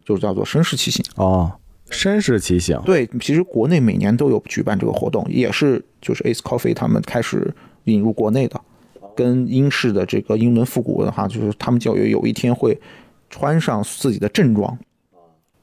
[0.04, 1.02] 就是叫做绅士骑行。
[1.16, 1.50] 哦，
[1.90, 7.52] 绅士骑行，对，其实国内每年都有举办这个活动，也是就是 Ace Coffee 他们开始
[7.84, 8.60] 引入国内的，
[9.16, 12.78] 跟英式的这个英伦复古文化，就是他们就有有一天会
[13.30, 14.78] 穿上自己的正装，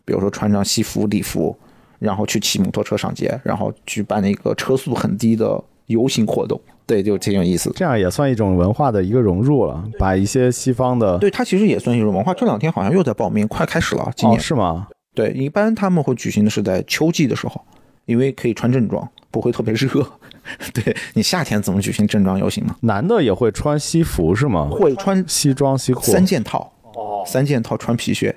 [0.03, 1.55] 比如说穿上西服礼服，
[1.99, 7.75] 然后去骑摩托车上街，然后举办了一个车速很低的游行活动，对，就挺有意思的。
[7.75, 12.33] 这样也算一种文化的一个融入了，把一些西方的对，它其实也算一种文化。
[12.33, 14.39] 这两天好像又在报名，快开始了，今哦年。
[14.39, 14.87] 是吗？
[15.15, 17.59] 对，一般他们会举行的是在秋季的时候，
[18.05, 19.89] 因为可以穿正装，不会特别热。
[20.73, 22.75] 对你夏天怎么举行正装游行呢？
[22.81, 24.69] 男的也会穿西服是吗？
[24.71, 28.33] 会穿西装西裤三件套哦，三件套穿皮靴，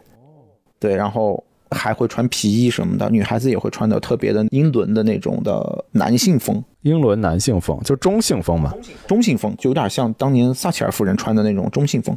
[0.80, 3.08] 对，然后还会穿皮衣什么的。
[3.10, 8.74] 女孩子也会穿的特别的英伦的那种的男性风，英伦男性风，就中性风嘛。
[9.06, 12.16] 中性风，就有点像当年撒切尔夫人穿的那种中性风，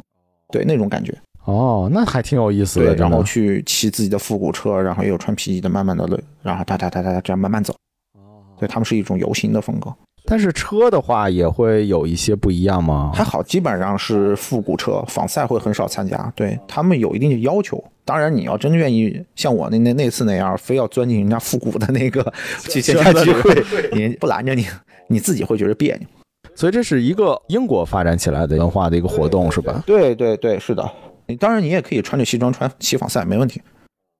[0.52, 1.16] 对那种感觉。
[1.44, 2.94] 哦，那还挺有意思对，的。
[2.96, 6.08] 然后去骑自己的复古车，然后也有穿皮衣的，慢慢的，
[6.42, 7.74] 然后哒哒哒哒哒这样慢慢走。
[8.14, 9.92] 哦对他们是一种游行的风格，
[10.26, 13.12] 但是车的话也会有一些不一样吗？
[13.14, 16.32] 还好，基本上是复古车，仿赛会很少参加。
[16.34, 22.32] 对他们有一定的要求，当然你要真愿意像我那那那次那样，非要钻进人家复古的那个
[22.70, 24.66] 去线下聚会， 你不拦着你，
[25.08, 26.08] 你自己会觉得别扭。
[26.54, 29.82] 所以这是一个英国发展起来的文化的一个活动，是吧？
[29.84, 30.90] 对对对，是的。
[31.26, 33.60] 你当然你也可以穿着西装穿骑仿赛，没问题，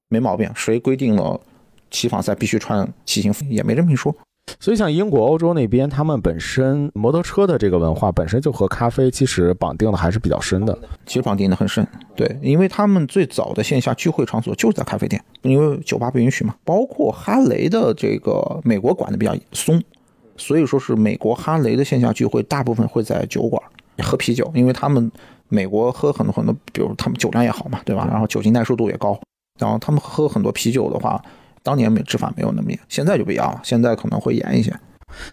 [0.08, 0.50] 没毛病。
[0.54, 1.40] 谁规定了
[1.90, 4.14] 骑仿赛必须穿骑行服也没这么一说。
[4.60, 10.78] 所以像英国、欧洲那边，他们本身摩托车的这个文化本身就和咖啡其实绑定的还是比较深的。
[11.04, 16.54] 其实绑定的很深，对，因为他们最早的线下聚会场所就是在咖啡店，因为酒吧不允许嘛。
[16.64, 19.82] 包括哈雷的这个美国管的比较松，
[20.36, 23.62] 所以说是美国哈雷的线下聚会大部分会在酒馆
[23.98, 25.10] 喝啤酒，因为他们
[25.48, 28.08] 美国喝很多很多，比如他们酒量也好嘛，对吧？
[28.10, 29.18] 然后酒精耐受度也高，
[29.60, 31.22] 然后他们喝很多啤酒的话，
[31.64, 34.72] 当年没执法没有那么严，现在就不一样了，现在可能会严一些。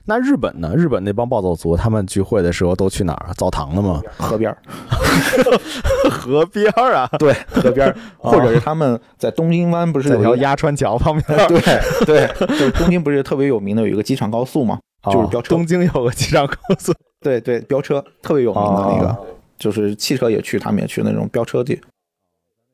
[0.06, 0.74] 那日本呢？
[0.76, 3.34] 日本那帮暴走族，他们聚会的时候都去哪儿啊？
[3.34, 4.00] 澡堂子吗？
[4.18, 4.58] 河边儿，
[6.10, 11.48] 河边儿啊， 对，河边儿， 或者是他们在东京湾不是有条鸭川桥旁边。
[11.48, 11.60] 对
[12.06, 14.80] 对，就是东京不是特别有名的有一个机场高速吗，
[15.12, 15.50] 就是飙车。
[15.50, 19.26] 东京有个机场高速，对对，飙车特别有名的那个，哦
[19.58, 21.80] 就是汽车也去，他们也去那种飙车地。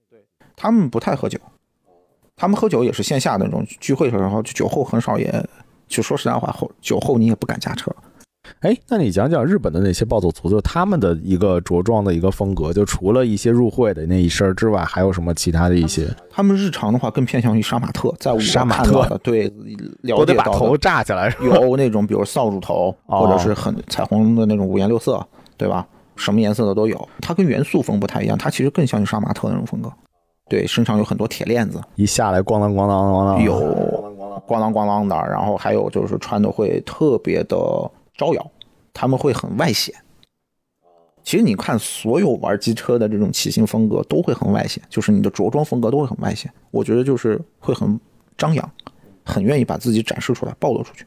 [0.09, 0.19] 对，
[0.55, 1.37] 他们不太喝酒，
[2.37, 5.43] 他们喝酒也是线下的那种聚会的时候，酒后很少也，
[5.87, 7.91] 就说实在话，后酒后你也不敢驾车。
[8.61, 16.07] 哎，那你讲讲日本的那些暴走族，就他们的一个着装的一个风格，就除了一些入会的那一身之外，还有什么其他的一些？
[16.29, 25.25] 他们日常的话更偏向于杀马特，在我杀马特对，了都得解到的把头炸起来，有那种比如扫帚头，哦或者是很彩虹的那种五颜六色，
[25.57, 25.85] 对吧？
[26.15, 27.09] 什么颜色的都有。
[27.19, 29.91] 它跟元素风不太一样，它其实更像是杀马特那种风格。
[30.49, 33.53] 对，身上有很多铁链子，一下来咣当咣当咣当，有
[34.47, 37.57] 咣啷咣啷的，然后还有就是穿的会特别的
[38.15, 38.51] 招摇，
[38.93, 39.93] 他们会很外显。
[41.21, 46.49] 其实你看，所有玩机车的这种骑行风格都会很外显，就是你的着装风格都会很外显。
[46.71, 47.99] 我觉得就是会很
[48.37, 48.71] 张扬，
[49.25, 51.05] 很愿意把自己展示出来，暴露出去。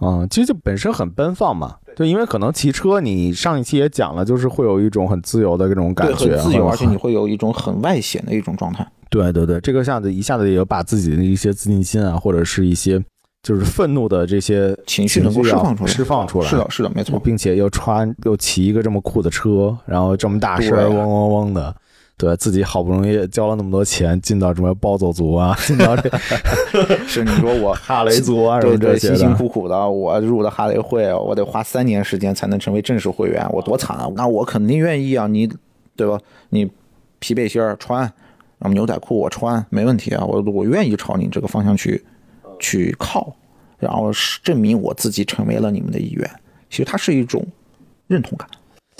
[0.00, 1.76] 嗯，其实就本身很奔放嘛。
[1.96, 8.86] 对，因为可能骑车，你上一期也讲了，就是会有一种很自由的这种感，觉，很自由，而且你会有一种很外显的一种状态。
[9.10, 13.02] 对对对，这个下子一下子也把自己的一些自信心啊，或者是一些
[13.42, 16.46] 就是愤怒的这些情绪能够释放出来，释放出来。
[16.46, 17.18] 是的，是的，没错。
[17.18, 21.74] 并且又穿又骑一个这么酷的车，然后这么大声，嗡嗡嗡的，
[22.18, 26.10] 对自己好不容易交了那么多钱，进到什么暴走族啊，进到这
[27.06, 34.10] 是你说我哈雷族啊什么这对对，些辛辛，苦苦的，我入的哈雷会，我得花三年时间才能成为正式会员，我多惨啊！
[34.16, 35.48] 那我肯定愿意啊，你
[35.94, 36.18] 对吧？
[36.50, 36.68] 你
[37.20, 38.00] 皮背心儿穿，
[38.58, 42.04] 然后牛仔裤我穿，没问题啊，我我愿意朝你这个方向去
[42.58, 43.32] 去靠，
[43.78, 46.28] 然后是证明我自己成为了你们的一员。
[46.68, 47.46] 其实它是一种
[48.08, 48.48] 认同感。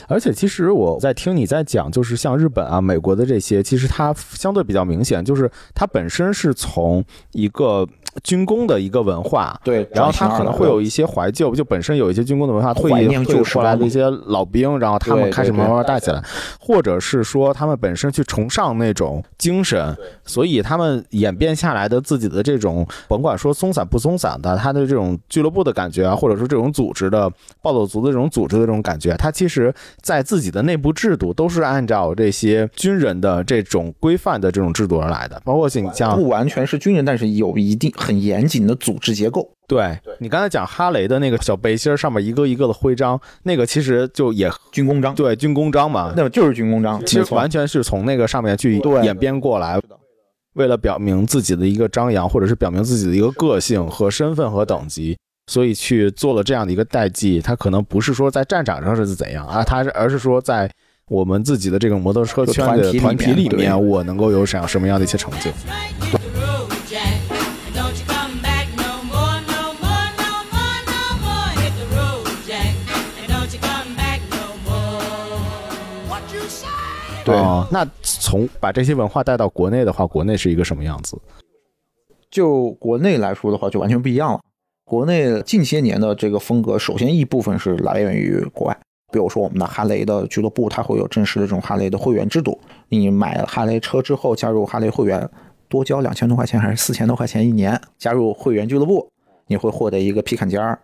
[0.07, 7.87] 而且其实我在听你在讲，就是像日本啊、美国的这些，其实它相对比较明显，就是它本身是从一个
[8.25, 16.25] 军工的一个文化，对然后它可能会有一一些怀旧，就本身有一些军工的文化，退役退役怀念旧时光过来的一些老兵，然后他们开始慢慢带起来，
[16.59, 27.31] 或者是说他们本身去崇尚那种精神，所以他们演变下来的自己的这种，甭管说松散不松散的，他的这种俱乐部的感觉啊，或者说这种组织的
[27.61, 29.73] 暴走族的这种组织的这种感觉，它其实
[30.03, 39.49] 在自己的内部制度都是按照这些军人的这种规范的这种制度而来的，包括你像不完全是军人，但是有一定很严谨的组织结构。
[39.67, 49.05] 对你刚才讲哈雷的那个小背心儿上面一个一个的徽章，那个其实就也军功章，对军功章嘛，那就是军功章，其实完全是从那个上面去对。
[49.05, 49.79] 演变过来，
[50.55, 60.71] 为了表明自己的一个张扬，或者是表明自己的一个个性和身份和等级，所以去做了这样的一个代际它可能不是说在战场上是怎样啊它是而是说在
[61.09, 65.51] 我们自己的这个摩托车圈的团体里面我能够有什样什么样的一些成就。
[77.25, 77.35] 对。
[77.35, 81.19] 啊那从把这些文化带到国内的话国内是一个什么样子？
[82.31, 84.41] 就国内来说的话就完全不一样了。
[84.89, 88.75] 国内近些年的这个风格，首先一部分是来源于国外，
[89.13, 92.59] 比如说我们的哈雷的俱乐部，它会有正式的这种哈雷的会员制度。
[92.89, 95.29] 你买了哈雷车之后，加入哈雷会员，
[95.69, 99.07] 多交两千多块钱还是四千多块钱一年，加入会员俱乐部，
[99.49, 100.79] 你会获得一个皮坎肩儿，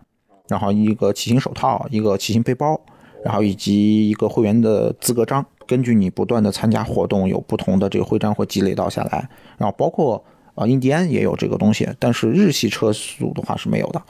[0.49, 2.79] 然后一个骑行手套，一个骑行背包，
[3.25, 5.43] 然后以及一个会员的资格章。
[5.67, 10.23] 根据你不断的参加活动，有不同的这个徽章会积累到下来，然后包括
[10.55, 14.03] 啊，印第安也有这个东西，但是日系车速的话是没有的，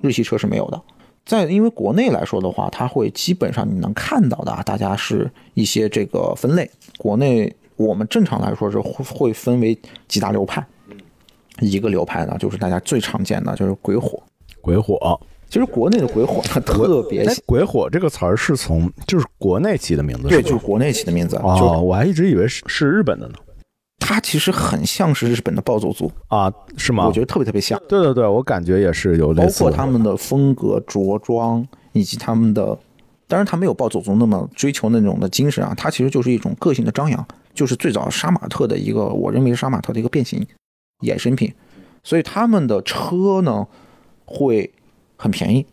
[0.00, 0.80] 日系车是没有的。
[1.26, 6.70] 在因为国内来说的话，它会基本上你能看到的啊，大家是一些这个分类。
[6.96, 10.66] 国内我们正常来说是会会分为几大流派，
[11.60, 14.22] 一个流派呢就是大家最常见的就是鬼火。
[14.62, 23.34] 鬼火，其实国内的鬼火它特别哎，鬼火这个词儿是从就是国内起的名字，对，就是国内起的名字，哦，我还一直以为是是日本的呢。
[24.08, 27.06] 它其实很像是日本的暴走族，啊，是吗？
[27.06, 27.78] 我觉得特别特别像。
[27.86, 29.68] 对对对，我感觉也是有包类似包。
[29.68, 32.78] 括他们的风格、着装以及他们的，
[33.26, 40.42] 当然他没有暴走族那么追求那种的精神啊，他其实就是一种个性的张扬，就是最早杀马特的一个，我认为是杀马特的一个变形
[41.00, 41.52] 衍生品，
[42.02, 43.66] 所以他们的车呢
[44.24, 44.72] 会
[45.18, 45.66] 很便宜，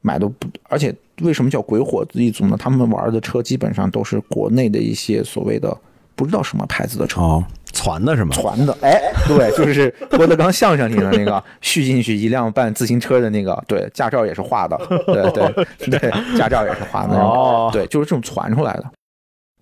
[0.00, 2.56] 买的不，而且为什么叫鬼火一族呢？
[2.58, 5.76] 他们玩的车基本上都是国内的一些所谓的
[6.16, 8.30] 不知道什么牌子的车，哦，传的是吗？
[8.34, 14.76] 传的，哎，对， 就是郭德纲相声里的那个 续进去一辆半自行车的那个，对，驾照也是画的，
[15.06, 15.66] 对对
[15.98, 18.84] 对，驾照也是画的哦对，就是这种传出来的。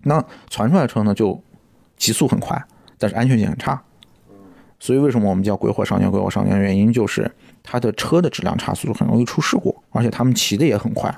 [0.03, 1.39] 那传出来的车呢，就
[1.97, 2.59] 极速很快，
[2.97, 3.81] 但是安全性很差。
[4.79, 6.09] 所以为什么我们叫鬼火少年？
[6.11, 7.29] 鬼火少年原因就是
[7.63, 11.13] 它的车的质量差，速度很容易出事故，而且他们骑的也很快，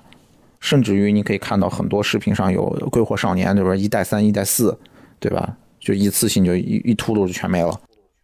[0.60, 3.76] 甚至于你可以看到很多视频上有鬼火少年，对吧？
[3.76, 4.78] 一代三、一代四，
[5.19, 5.58] 对吧？
[5.80, 7.80] 就一次性就一一秃噜就全没了。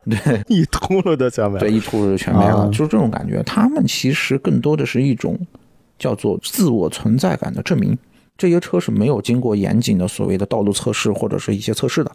[0.06, 0.18] 对
[0.50, 1.60] 一秃噜的全没了。
[1.60, 3.42] 对，一秃噜就全没了，啊就是这种感觉。
[3.44, 5.40] 他们其实更多的是一种
[5.98, 7.98] 叫做自我存在感的证明。
[8.36, 12.12] 这些车是没有经过严谨的所谓的道路测试或者是一些测试的，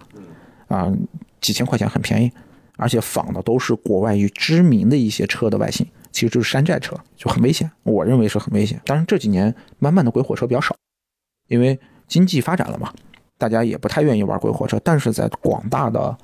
[0.66, 0.92] 啊，
[1.40, 2.30] 几千块钱很便宜，
[2.76, 7.70] 而且仿的都是国外与知名的一些车的外形，其实就是山寨车，就很危险。
[7.84, 8.80] 我认为是很危险。
[8.84, 10.74] 当然这几年慢慢的鬼火车比较少，
[11.46, 12.92] 因为经济发展了嘛，
[13.38, 16.14] 大家也不太愿意玩鬼火车，但是在广大的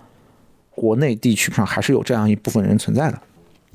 [0.75, 3.19] 国内地区上还是有这样一部分人存在的，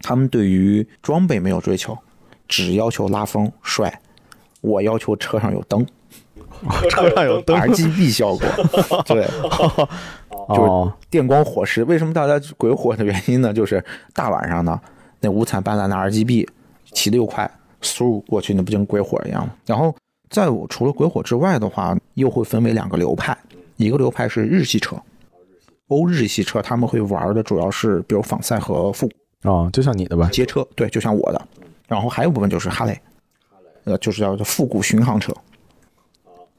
[0.01, 1.97] 他们对于装备没有追求，
[2.47, 4.01] 只要求拉风帅，
[4.61, 5.85] 我要求车上有灯
[6.89, 7.57] 车上有灯。
[7.57, 8.45] ，RGB 效果，
[9.07, 9.23] 对，
[10.49, 11.83] 就是哦，电光火石。
[11.85, 13.53] 为什么大家鬼火的原因呢？
[13.53, 13.81] 就是
[14.13, 14.77] 大晚上呢，
[15.21, 16.45] 那五彩斑斓的 RGB
[16.91, 17.49] 骑得又快，
[17.81, 19.53] 嗖过去，那不就跟鬼火一样吗？
[19.65, 19.95] 然后
[20.29, 23.37] 在我除了鬼火之外的话，又会分为两个流派，
[23.77, 24.95] 一个流派是日系车，
[25.87, 29.49] 欧日系车他们会玩的主要是比如仿赛和复古。
[29.49, 30.29] 哦，就像你的吧。
[30.31, 31.41] 街车，对，就像我的。
[31.87, 32.99] 然后还有部分就是哈雷，
[33.85, 35.33] 呃，就是叫做复古巡航车。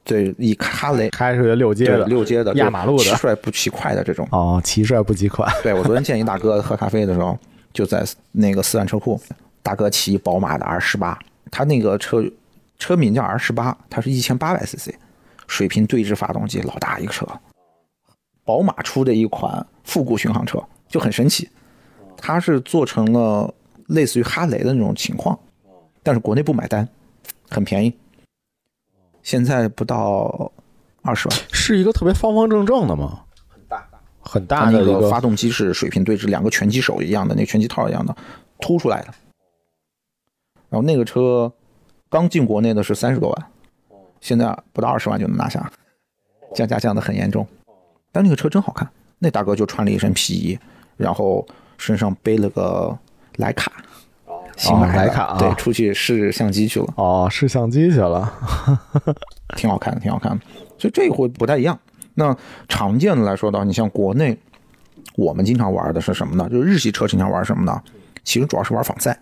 [0.03, 4.27] 对，以哈雷开出去溜街的，溜街的压马路的骑帅不骑快的这种。
[4.31, 5.47] 哦，骑帅不骑快。
[5.61, 7.37] 对我昨天见一大哥喝咖啡的时候，
[7.71, 9.17] 就在那个四万车库，
[9.61, 11.17] 大哥骑宝马的 R 十八，
[11.51, 12.21] 他那个车
[12.81, 14.89] 车名叫 R 十八，它是一千八百 CC，
[15.45, 17.27] 水平对置发动机，老大一个车。
[18.43, 21.47] 宝马出的一款复古巡航车就很神奇，
[22.17, 23.53] 它是做成了
[23.85, 25.37] 类似于哈雷的那种情况，
[26.01, 26.89] 但是国内不买单，
[27.47, 27.95] 很便宜。
[29.21, 30.51] 现在不到
[31.03, 31.37] 二十万。
[31.53, 33.21] 是一个特别方方正正的吗？
[33.47, 33.87] 很大，
[34.21, 38.17] 很大的一个发动机是水平对置，两个拳击手一样的，那个拳击套一样的
[38.59, 39.13] 凸出来的。
[40.69, 41.53] 然后那个车
[42.11, 43.47] 刚进国内的是三十多万，
[44.19, 45.71] 现在不到二十万就能拿下，
[46.53, 47.47] 降价降的很严重。
[48.11, 48.85] 但那个车真好看，
[49.17, 50.59] 那大哥就穿了一身皮衣，
[50.97, 51.47] 然后
[51.77, 52.93] 身上背了个
[53.37, 53.71] 徕卡，
[54.57, 56.93] 新买的徕卡啊对，出去试相机去了。
[56.97, 58.29] 哦，试相机去了。
[59.55, 60.45] 挺好看的，挺好看的。
[60.77, 61.79] 所以这回不太一样。
[62.15, 62.35] 那
[62.67, 64.37] 常见的来说呢，你像国内
[65.15, 66.49] 我们经常玩的是什么呢？
[66.49, 67.81] 就是日系车经常玩什么呢？
[68.25, 69.17] 其实主要是玩仿赛。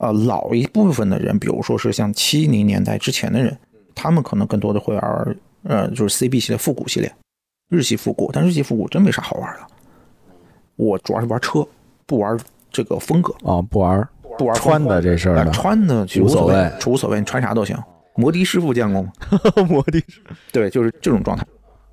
[0.00, 3.54] 呃，老一部分的人，比如说是像七零年代之前的人，
[3.94, 7.14] 他们可能更多的会玩呃，就是 CB 系列复古系列，
[7.68, 8.30] 日系复古。
[8.32, 9.60] 但日系复古真没啥好玩的。
[10.76, 11.66] 我主要是玩车，
[12.06, 12.38] 不玩
[12.70, 17.76] 这个风格，哦，不玩不玩穿的这事儿呃的，穿的无所谓谓，无所谓，你穿啥都行。
[18.16, 19.12] 摩的师傅见过吗？
[19.68, 20.22] 摩的是。
[20.50, 21.44] 对，就是这种状态。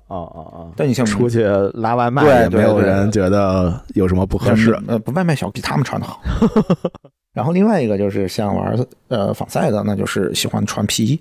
[0.06, 0.72] 哦哦哦。
[0.74, 1.44] 但你像出去
[1.74, 4.72] 拉外卖对也没有人觉得有什么不合适。
[4.86, 6.22] 呃，不外卖小比他们穿的好。
[7.32, 11.20] 然后另外一个就是像玩呃仿赛的，那就是喜欢穿皮衣，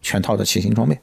[0.00, 0.98] 全套的骑行装备，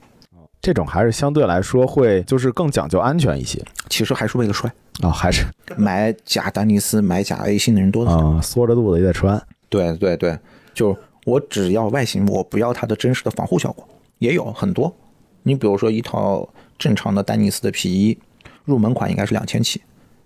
[0.61, 4.71] 这种还是相对来说会就是更讲究安全一些其实还是为了帅。
[5.01, 8.05] 啊、还是买假丹尼斯、买假 A 星的人多。
[8.05, 9.41] 啊、缩着肚子也得穿。
[9.67, 10.39] 对对对，
[10.73, 13.85] 就我只要外形，我不要它的真实的防护效果，
[14.19, 14.95] 也有很多。
[15.43, 18.17] 你比如说一套正常的丹尼斯的皮衣，
[18.63, 19.81] 入门款应该是两千起，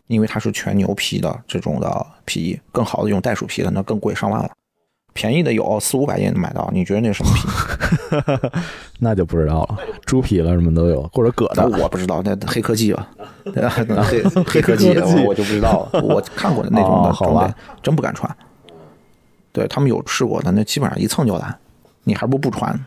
[0.10, 4.49] 因为它是全牛皮的这种的皮衣，更好的用袋鼠皮的那更贵上万了。
[5.14, 8.60] 便宜的有四五百也能买到，你觉得那是什么皮？
[8.99, 11.64] 那就不知道了，猪皮了什么都有，或者葛的。
[11.78, 13.07] 我不知道，那黑科技吧，
[14.03, 16.01] 黑黑科技我我就不知道了。
[16.01, 17.53] 我看过的那种的装备，
[17.84, 18.36] 真不敢穿。
[19.51, 21.55] 对他们有试过的，那基本上一蹭就烂，
[22.03, 22.80] 你还不如不穿，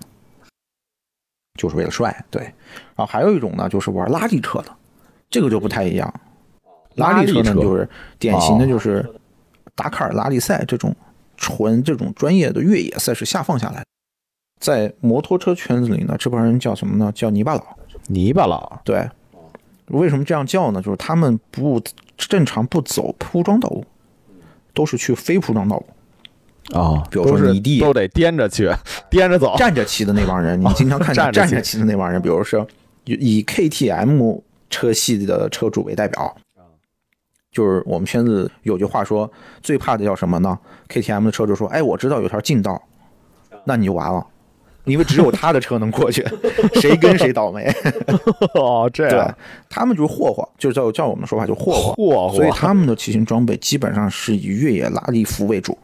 [1.58, 2.24] 就是为了帅。
[2.30, 4.68] 对，然后还有一种呢，就是玩拉力车的，
[5.28, 6.12] 这个就不太一样。
[6.96, 7.88] 拉力车呢，就是
[8.18, 9.04] 典型的哦就是
[9.74, 10.94] 达喀尔拉力赛这种
[11.36, 13.84] 纯这种专业的越野赛事下放下来，
[14.60, 17.10] 在摩托车圈子里呢，这帮人叫什么呢？
[17.14, 17.64] 叫泥巴佬。
[18.08, 19.08] 泥巴佬对，
[19.86, 20.82] 为什么这样叫呢？
[20.82, 21.80] 就是他们不
[22.16, 23.84] 正常不走铺装道路，
[24.74, 25.86] 都是去非铺装道路。
[26.74, 28.70] 哦，比如说泥地都得颠着去，
[29.10, 29.54] 颠着走。
[29.56, 32.66] 站着骑的那帮人，你 经常看见哦站着骑站着骑的那帮人，比如说
[33.04, 34.40] 以 KTM
[34.70, 36.36] 车系的车主为代表。
[37.52, 39.30] 就是我们圈子有句话说，
[39.62, 42.80] 最怕的叫什么呢？KTM 的车主说：“哎，我知道有条近道，
[43.66, 44.26] 那你就完了，
[44.84, 46.26] 因为只有他的车能过去，
[46.80, 47.70] 谁跟谁倒霉。
[48.58, 49.36] ”哦，这对样，
[49.68, 55.76] 他们就是霍霍，就是叫叫我们说法就霍霍，霍霍所以他们的骑行装备基本上是以越野拉力服为主，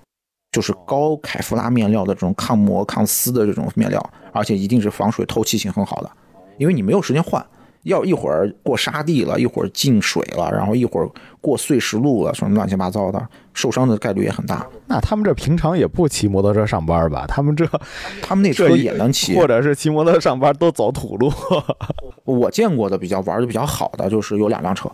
[0.53, 6.11] 就是高凯夫拉面料的这种抗磨抗撕的这种面料，而且一定是防水透气性很好的，
[6.57, 7.45] 因为你没有时间换，
[7.85, 11.09] 要一会儿过沙地了，一会儿进水了，然后一会儿
[11.41, 14.67] 过碎石路了，什么乱七八糟的，受伤的概率也很大。
[14.87, 17.25] 那他们这平常也不骑摩托车上班吧？
[17.27, 17.65] 他们这
[18.21, 21.33] 他们那车也能骑，或者是骑摩托车上班都走土路。
[22.25, 24.91] 我见过的比较玩的比较好的就是有两辆车，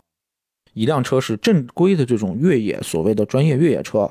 [0.72, 4.08] 一辆车是正规的这种越野，所谓的专业越野车，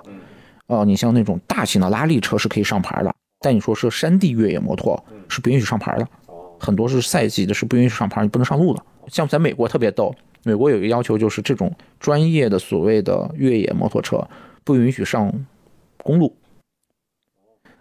[0.67, 6.07] 呃，你像那种大型的拉力车是可以上牌的，但你说是山地越野摩托是不允许上牌的，
[6.63, 8.81] 很多是赛季的，是不允许上牌，你不能上路的。
[9.07, 14.25] 像在美国特别逗，美国有一个要求就是这种专业的所谓的越野摩托车
[14.63, 15.29] 不允许上
[15.97, 16.33] 公路，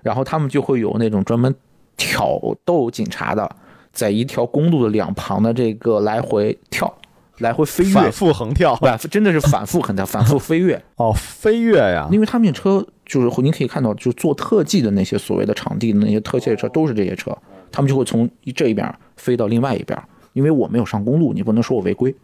[0.02, 1.54] 然后他们就会有那种专门
[1.96, 3.48] 挑逗警察的，
[3.92, 6.92] 在一条公路的两旁的这个来回跳，
[7.38, 10.82] 来回飞跃反，复横跳 反复真的是反复横跳，反复飞跃。
[10.96, 12.08] 哦，飞跃呀！
[12.10, 17.36] 因为他们那车就是你可以看到，就是做特技的那些所谓的场地的那些特技车都是这些车，
[17.72, 20.00] 他们就会从这一边飞到另外一边，
[20.34, 22.14] 因为我没有上公路，你不能说我违规。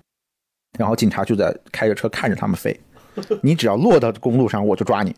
[0.78, 2.78] 然后警察就在开着车看着他们飞，
[3.42, 5.16] 你只要落到公路上，我就抓你，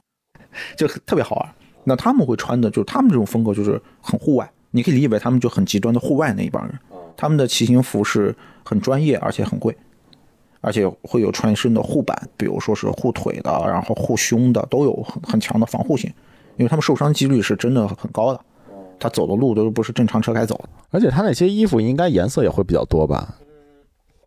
[0.76, 1.54] 就特别好玩。
[1.82, 6.78] 那他们会穿的就是他们这种风格，就是很户外，你可以理解为他们就很极端的户外那一帮人。
[7.16, 9.76] 他们的骑行服是很专业，而且很贵，
[10.60, 16.10] 而且会有穿身的护板，比如说是护腿的，然后护胸的，都有很很强的防护性，
[16.56, 18.40] 因为他们受伤几率是真的很高的。
[19.00, 20.68] 他走的路都不是正常车该走的。
[20.90, 23.34] 而且他那些衣服应该颜色也会比较多吧？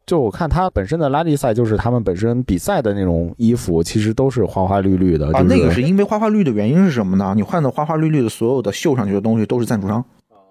[0.05, 5.28] 就我看他本身的拉力赛，就是他们本身比赛的那种衣服，其实都是花花绿绿的。
[5.28, 7.34] 啊，那个是因为花花绿的原因是什么呢？
[7.38, 10.03] 你换的花花绿绿的所有的绣上去的东西都是赞助商，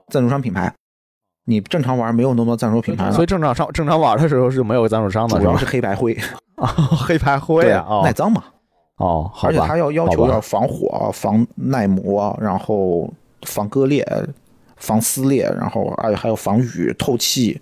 [0.09, 0.73] 赞助商品牌。
[1.45, 5.66] 你正常玩没有那么多赞助品牌，所以正常上正常玩的时候是没有赞助商的，主要是？
[5.66, 6.16] 黑白灰，
[6.55, 6.66] 啊，
[7.07, 8.45] 黑白灰啊，哦耐脏嘛。
[8.97, 13.12] 哦，好，而且它要要求要防火、防耐磨，然后
[13.43, 14.07] 防割裂、
[14.76, 17.61] 防撕裂，然后还还有防雨、透气，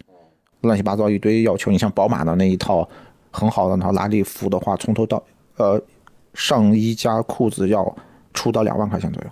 [0.62, 1.70] 乱七八糟一堆要求。
[1.70, 2.88] 你像宝马的那一套
[3.30, 5.22] 很好的那套拉力服的话，从头到
[5.56, 5.80] 呃
[6.34, 7.96] 上衣加裤子要
[8.32, 9.30] 出到两万块钱左右，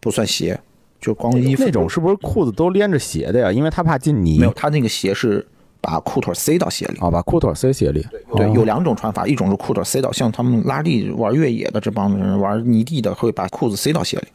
[0.00, 0.58] 不算鞋，
[1.00, 3.52] 就光衣服那种是不是裤子都连着鞋的呀？
[3.52, 5.46] 因为他怕进泥没有，他那个鞋是
[5.80, 6.98] 把裤腿塞到鞋里。
[6.98, 8.04] 啊，把裤腿塞鞋里。
[8.34, 14.26] 对，哦有两种穿法，一种是裤腿塞到，像他们拉力玩越野的这帮人，玩泥地的会把裤子塞到鞋里，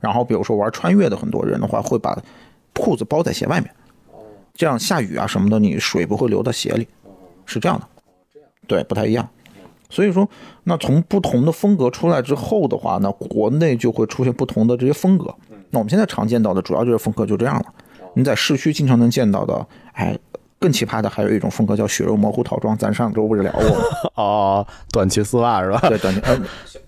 [0.00, 2.16] 然后比如说玩穿越的很多人的话，会把
[2.74, 3.70] 裤子包在鞋外面，
[4.54, 6.86] 这样下雨啊什么的，你水不会流到鞋里，
[7.44, 7.86] 是这样的，
[8.66, 9.28] 对，不太一样。
[9.88, 10.28] 所以说，
[10.64, 15.32] 那从不同的风格出来之后的话，那国内就会出现不同的这些风格。
[15.70, 17.64] 那我们现在常见到的主要就是风格就这样了。
[18.14, 20.18] 你在市区经常能见到的，哎，
[20.58, 23.76] 更奇葩的还有一种风格叫血肉模糊套装，咱上周不是聊过吗？
[24.16, 25.78] 哦，短裙丝袜是吧？
[25.88, 26.40] 对，短裙，呃，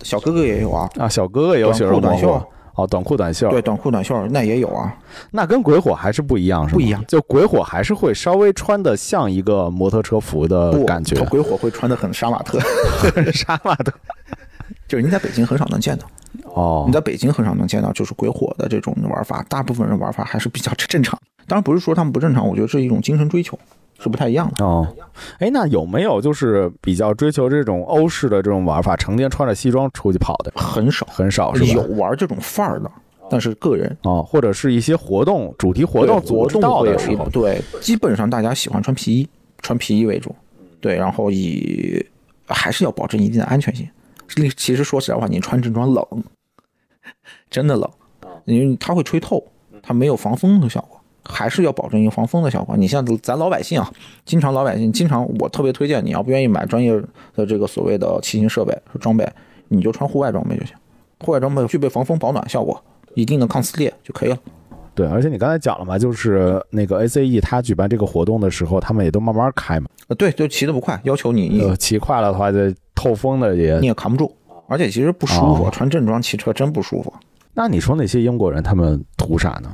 [0.03, 2.49] 小哥哥也有啊，啊，小哥哥也有血肉模糊裤短袖。
[2.79, 3.51] 哦，短裤短袖。
[3.51, 4.97] 对，，短裤短袖那也有啊。
[5.33, 6.75] 那跟鬼火还是不一样，是吗？
[6.75, 11.21] 不一样就鬼火还是会稍微穿的像一个摩托车服的，感觉。
[11.25, 12.61] 鬼火会穿的很杀马特，
[13.33, 13.93] 杀马特。
[14.87, 16.07] 就是你在北京很少能见到，
[16.55, 21.19] 哦你，在北京很少能见到，就是鬼火的这种玩法，大部分人玩法还是比较正常。
[21.47, 23.59] 当然不是说他们不正常，我觉得是一种精神追求，
[23.99, 24.65] 是不太一样的。
[24.65, 24.87] 哦，
[25.39, 30.53] 哎，那有没有就是比较追求这种欧式的这种玩法，成天穿着西装出去跑的？
[30.55, 31.83] 很少很少是有？
[31.97, 32.91] 玩这种范儿的，
[33.29, 39.29] 但是个人哦，或者是一些活动、主题活动对组织活动会有到的时候，对，基本上大家喜欢穿皮衣，
[39.63, 40.35] 穿皮衣为主，
[40.81, 42.05] 对，然后以
[42.47, 43.89] 还是要保证一定的安全性。
[44.29, 46.05] 其其实说实在话，你穿正装冷，
[47.51, 47.91] 真的冷，
[48.45, 49.43] 因为它会吹透，
[49.83, 50.98] 它没有防风的效果，
[51.29, 52.77] 还是要保证一个防风的效果。
[52.77, 53.93] 你像咱老百姓啊，
[54.25, 56.93] 经常老百姓经常，我特别推荐你要不愿意买专业
[57.37, 59.29] 的这个所谓的骑行设备装备，
[59.69, 60.75] 你就穿户外装备就行，
[61.21, 62.83] 户外装备具备防风保暖效果，
[63.15, 64.39] 一定的抗撕裂就可以了。
[64.95, 69.87] 对，而且你刚才讲了嘛，就是那个 ACE 他举办这个活动的时候，他们也都慢慢开嘛。
[70.09, 73.87] 呃，对，就骑得不快，要求你呃，骑快了的话，这透风的也你。
[73.87, 74.35] 也扛不住，
[74.67, 77.13] 而且其实不舒服，哦穿正装骑车真不舒服。
[77.55, 79.71] 那你说那些英国人他们图啥呢？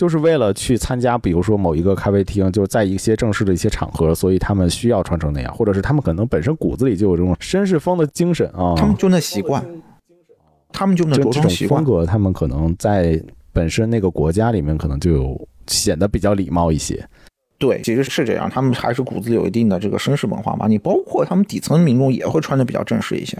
[0.00, 8.72] 就是为了去参加，比如说某一个咖啡厅，就是在一些正式的一些场合，所以他们需要穿成那样，或者是他们可能本身骨子里就有这种绅士风的精神啊。
[8.78, 9.62] 他们就那习惯，
[10.72, 11.84] 他们就那着装习惯。
[11.84, 13.22] 风格，他们可能在
[13.52, 17.06] 本身那个国家里面，可能就有显得比较礼貌一些。
[17.58, 20.66] 对，其实是这样，他们还是骨子里有一定的这个绅士文化嘛。
[20.66, 23.36] 你包括他们底层民众也会穿的比较正式一些，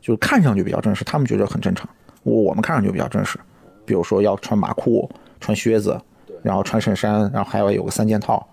[0.00, 1.88] 就是看上去比较正式，他们觉得很正常。
[2.24, 3.38] 我我们看上去比较正式，
[3.84, 5.08] 比如说要穿马裤、
[5.40, 6.00] 穿靴子，
[6.42, 8.46] 然后穿衬衫，然后还要有个三件套。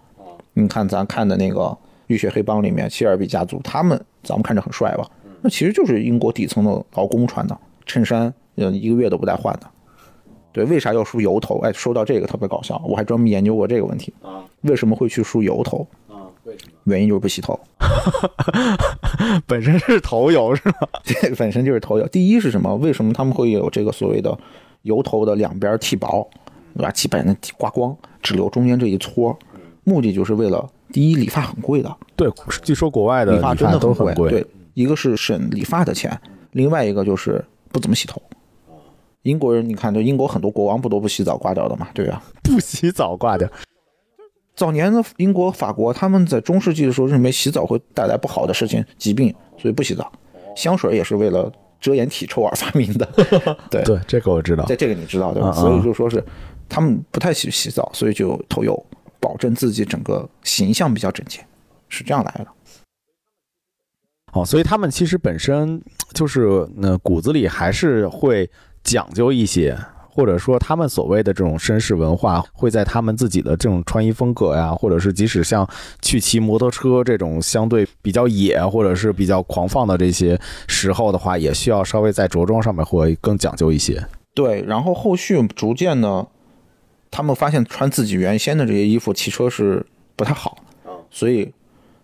[0.54, 1.62] 你看咱看的那个
[2.08, 5.10] 《浴血黑帮》里面切尔比家族，他们咱们看着很帅吧？
[5.42, 9.68] 那其实就是英国底层的劳工穿的衬衫，嗯，一个月都不带换的。
[10.52, 11.60] 对，为啥要梳油头？
[11.62, 14.44] 哎，说到这个特别搞笑，我还专门研究过这个问题啊。
[14.62, 15.88] 为什么会去梳油头？
[16.84, 17.58] 原因就是不洗头，
[19.48, 20.90] 本身是头油是吧？
[21.04, 22.06] 这个本身就是头油。
[22.10, 22.76] 第一是什么？
[22.76, 24.38] 为什么他们会有这个所谓的
[24.82, 26.30] 油头的两边剃薄，
[26.76, 26.92] 对吧？
[26.92, 29.38] 基本上刮光，只留中间这一撮，
[29.84, 32.30] 目的就是为了第一理发很贵的，对，
[32.64, 34.30] 据说国外的理发真的都很贵。
[34.30, 36.20] 对，一个是省理发的钱，
[36.52, 38.22] 另外一个就是不怎么洗头。
[39.24, 42.22] 英国人，你看，就英国很多国王不都不洗澡挂掉的嘛，对吧？
[42.44, 43.48] 不洗澡挂掉。
[44.56, 50.12] 早年的英国、法国，他们在中世纪的时候认为洗澡会带来不好的事情、疾病，所以不洗澡。
[50.56, 53.08] 香水也是为了遮掩体臭而发明的。
[53.72, 54.76] 对，对，这个我知道在。
[54.76, 55.52] 这个你知道对吧？
[55.56, 56.24] 嗯嗯所以就说是
[56.68, 58.86] 他们不太喜洗澡，所以就头油，
[59.20, 61.46] 保证自己整个形象比较整洁，
[61.90, 62.48] 是这样来的。
[64.34, 65.80] 哦，所以他们其实本身
[66.14, 68.50] 就是呃骨子里还是会
[68.84, 69.78] 讲究一些，
[70.10, 75.70] 或者说他们所谓的这种绅士文化，会在他们自己的这种穿衣风格呀，或者是即使像
[76.02, 84.04] 去骑摩托车这种相对比较野或者是比较狂放的这些时候的话，也需要稍微在着装上面会更讲究一些。
[84.34, 86.26] 对，然后后续逐渐呢，
[87.14, 89.86] 他们发现穿自己原先的这些衣服骑车是
[90.16, 90.58] 不太好，
[91.12, 91.54] 所以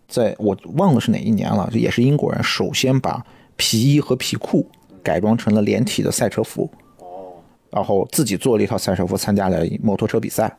[0.08, 4.70] 在我忘了是哪一年了，也是英国人首先把皮衣和皮裤
[5.02, 6.70] 改装成了连体的赛车服，
[7.72, 10.56] 然后自己做了一套赛车服参加了摩托车比赛，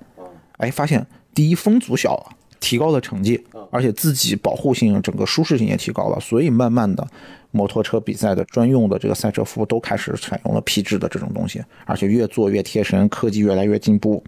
[0.56, 3.40] 哎，发现第一风阻小了，提高了成绩，
[3.70, 7.06] 而且自己保护性、整个舒适性也提高了，所以慢慢的，
[7.50, 14.22] 摩托车比赛的专用的这个赛车服都开始采用了皮质的这种东西，而且越做越贴身，科技越来越进步，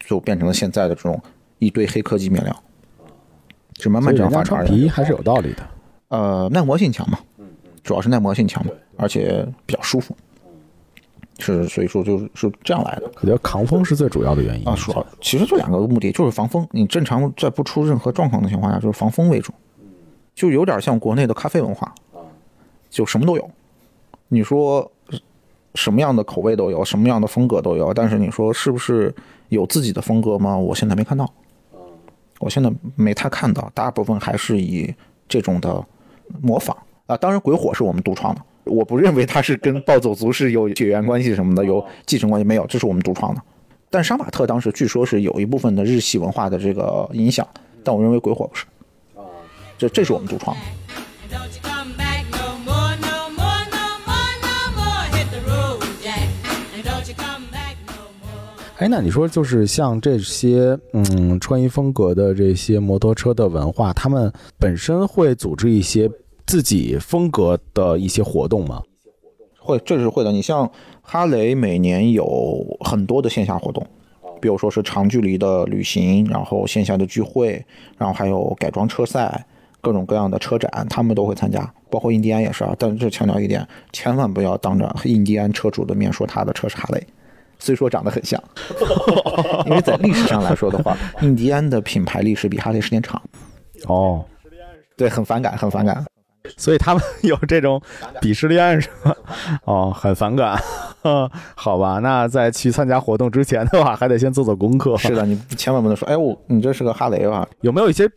[0.00, 1.20] 就变成了现在的这种
[1.58, 2.62] 一堆黑科技面料，
[3.74, 5.68] 就慢慢这样发展而来皮衣还是有道理的。
[6.08, 7.18] 呃，耐磨性强嘛，
[7.82, 10.16] 主要是耐磨性强嘛，而且比较舒服。
[11.40, 13.08] 是所以说就是是这样来的。
[13.14, 16.66] 我觉得扛风是最主要的原因啊，主要其实就两个目的，就是防风。
[16.72, 19.52] 你正常在不出任何状况的情况下，就是防风为主，
[20.38, 21.92] 就有点像国内的咖啡文化，
[22.88, 23.50] 就什么都有。
[24.28, 24.88] 你说
[25.74, 29.12] 什么样的口味都有，什么样的风格都有，但是你说是不是
[29.48, 30.56] 有自己的风格吗？
[30.56, 31.28] 我现在没看到，
[32.38, 34.94] 我现在没太看到，大部分还是以
[35.28, 35.84] 这种的
[36.40, 36.76] 模仿
[37.06, 37.16] 啊。
[37.16, 43.42] 当然，鬼火是我们独创的，我不认为它是跟暴走族是有血缘关系什么的，有继承关系没有，这是我们独创的。
[43.90, 47.44] 但杀马特当时据说是有一部分的日系文化的这个影响，
[47.82, 48.64] 但我认为鬼火不是，
[49.78, 50.62] 这这是我们独创的。
[51.22, 55.04] And don't you come back no more, no more, no more, no more.
[55.12, 56.28] Hit the road, Jack.
[56.74, 58.58] And don't you come back no more.
[58.78, 66.10] 哎，那你说就是像这些嗯穿衣风格的这些摩托车的文化，他们本身会组织一些
[66.44, 68.82] 自己风格的一些活动吗？
[69.60, 70.32] 会，这是会的。
[70.32, 70.68] 你像
[71.02, 73.86] 哈雷每年有很多的线下活动，
[74.40, 77.62] 比如说是长距离的旅行，然后线下的聚会，
[77.98, 79.46] 然后还有改装车赛，
[79.88, 81.66] 各种各样的车展，他们都会参加。
[81.90, 87.06] 包括印第安也是啊，但是这强调一点，千万不要当着印第安车主的面说他的车是哈雷。
[87.58, 88.38] 虽说长得很像，
[89.64, 93.18] 因为在历史上来说的话，印第安的品牌历史比哈雷时间长。
[93.86, 94.22] 哦，
[94.94, 96.04] 对，很反感，很反感。
[96.58, 97.80] 所以他们 有这种
[98.20, 99.16] 鄙视链是吧？
[99.64, 100.60] 哦，很反感。
[101.54, 104.96] 好吧，那在去参加活动之前的话，还得先做做功课。
[104.98, 107.48] 是的，你千万不能说，哎，我你这是个哈雷吧？
[107.62, 108.08] 有没有一些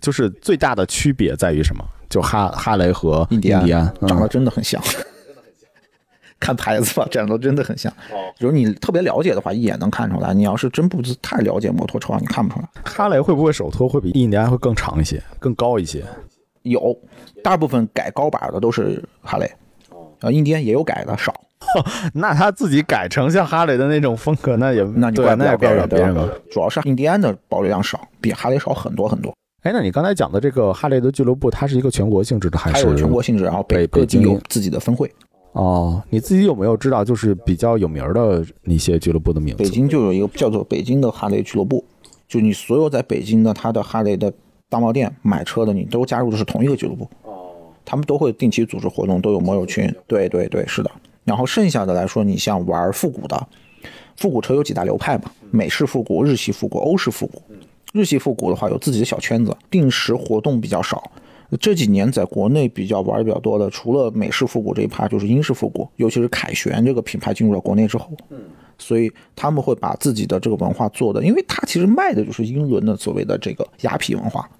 [0.00, 1.84] 就是最大的区别在于什么？
[2.10, 4.80] 就哈哈雷和印第安第安长得嗯真的很像。
[6.40, 7.90] 看牌子吧，长得真的很像。
[8.38, 10.34] 比如果你特别了解的话，一眼能看出来。
[10.34, 12.68] 你要是真不是太了解摩托车，你看不出来。
[12.84, 16.04] 哈雷会不会手托会比印第安会更长一些、更高一些？
[16.62, 16.94] 有，
[17.42, 19.50] 大部分改高把的都是哈雷，
[20.20, 21.32] 啊，印第安也有改的，少。
[22.12, 26.28] 那他自己改成像哈雷的那种风格，那也那你怪不那也怪不了了别人，对别人吧吧？？
[26.50, 29.34] 主要是印第安的保留量少，比哈雷少很多很多。
[29.64, 32.84] 哎，那你刚才讲的这个哈雷的俱乐部，它是一个全国性质的还是？
[32.84, 35.10] 它有全国性质，然后北各地北京有自己的分会。
[35.52, 39.62] 哦，你自己有没有知道就是比较有名儿的一些俱乐部的名字？
[39.62, 41.82] 北京就有一个叫做北京的哈雷俱乐部，
[42.28, 44.30] 就你所有在北京的它的哈雷的
[44.68, 47.08] 大贸店买车的，你都加入的是同一个俱乐部。
[47.22, 47.30] 哦
[47.86, 49.94] 他们都会定期组织活动，都有摩友群。
[50.06, 50.90] 对对对，是的。
[51.22, 53.46] 然后剩下的来说，你像玩复古的，
[54.16, 55.30] 复古车有几大流派嘛？
[55.50, 57.42] 美式复古、日系复古、欧式复古。
[57.94, 61.12] 日系复古的话有自己的小圈子，定时活动比较少。
[61.60, 68.10] 这几年在国内比较玩的比较多的，除了美式复古这一趴，就是英式复古，尤其是凯旋这个品牌进入了国内之后，
[68.78, 74.50] 所以他们会把自己的这个文化做的，因为它其实卖的就是英伦的所谓的这个雅痞文化，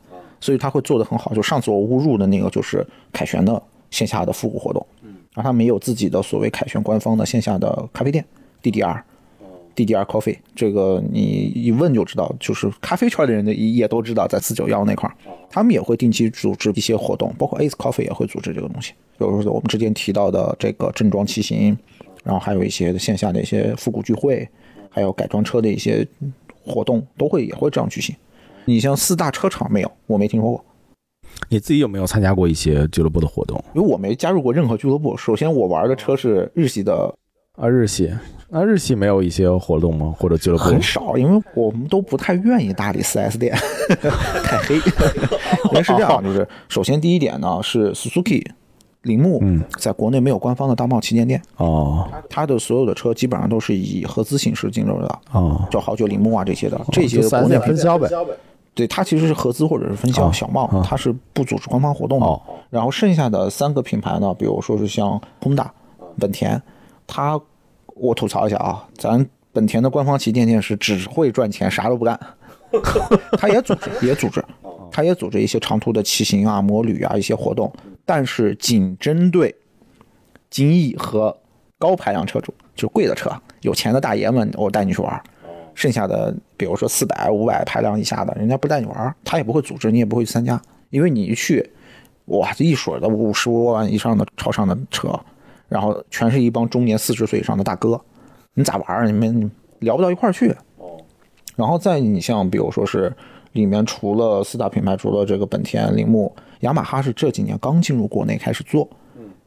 [0.40, 1.34] 所以他会做的很好。
[1.34, 3.60] 就上次我误入的那个就是凯旋的
[3.90, 4.86] 线下的复古活动，
[5.32, 8.24] 然后他们也有自己的所谓凯旋官方的线下的咖啡店
[8.62, 9.02] DDR。
[9.74, 15.14] DDR Coffee，这个你一问就知道，就是咖啡圈的人的也都知道，在四九幺那块儿，
[15.50, 21.76] 他们也会定期组织一些活动，包括 Ace Coffee 也会组织这个东西，比如说我们之前提到的这个正装骑行，
[22.22, 24.48] 然后还有一些线下的一些复古聚会，
[24.88, 26.06] 还有改装车的一些
[26.64, 28.14] 活动，都会也会这样举行。
[28.64, 30.64] 你像四大车厂没有，我没听说过，
[31.48, 33.62] 你自己有没有参加过一些俱乐部的活动？
[33.74, 35.16] 因为我没加入过任何俱乐部。
[35.16, 37.14] 首先，我玩的车是日系的
[37.56, 38.12] 啊，日系，
[38.48, 40.12] 那日系没有一些活动吗？
[40.18, 40.64] 或者俱乐部？
[40.64, 43.56] 很少，因为我们都不太愿意搭理 4S 店，
[44.44, 44.74] 太黑。
[44.76, 48.44] 因为是这样，就是首先第一点呢是 Suzuki
[49.02, 58.08] 铃木嗯在国内没有官方的大贸旗舰店，哦它的所有的车基本上都是以合资形式进入的，哦，就豪爵铃木啊这些的，这些就 4S 国内分销呗。
[58.74, 62.26] 对，它其实是合资或者是分销哦小贸哦，它是不组织官方活动的。
[62.26, 65.66] 哦然后剩下的三个品牌呢，比如说是像 Honda、
[66.18, 66.60] 本田，
[67.06, 67.40] 它
[67.94, 72.18] 我吐槽一下啊，咱本田的官方旗舰店是只会赚钱，啥都不干。
[73.38, 74.44] 他也组织，也组织，
[74.90, 77.72] 他也组织一些长途的骑行啊、摩旅啊一些活动，
[78.04, 79.54] 但是仅针对
[80.50, 81.36] 精益和
[81.78, 83.30] 高排量车主，就贵的车，
[83.60, 85.22] 有钱的大爷们，我带你去玩。
[85.76, 91.68] 剩下的，比如说四百、五百排量以下的，人家不带你玩，他也不会组织，你也不会去参加，因为你一去，
[92.26, 95.08] 哇，这一水的五十多万以上的超上的车，
[95.68, 98.00] 然后全是一帮中年四十岁以上的大哥，
[98.54, 99.06] 你咋玩儿？
[99.06, 99.50] 你们
[99.80, 100.54] 聊不到一块儿去。
[101.56, 103.12] 然后再你像比如说是
[103.52, 108.88] 里面除了四大品牌，除了这个本田、铃木、雅马哈是这几年刚进入国内开始做，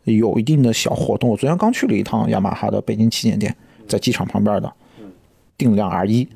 [0.05, 1.29] 有一定的小活动。
[1.29, 3.53] 我昨天刚去了一趟雅马哈的北京旗舰店，
[3.87, 4.71] 在机场旁边的，
[5.57, 6.29] 订了辆 R 一，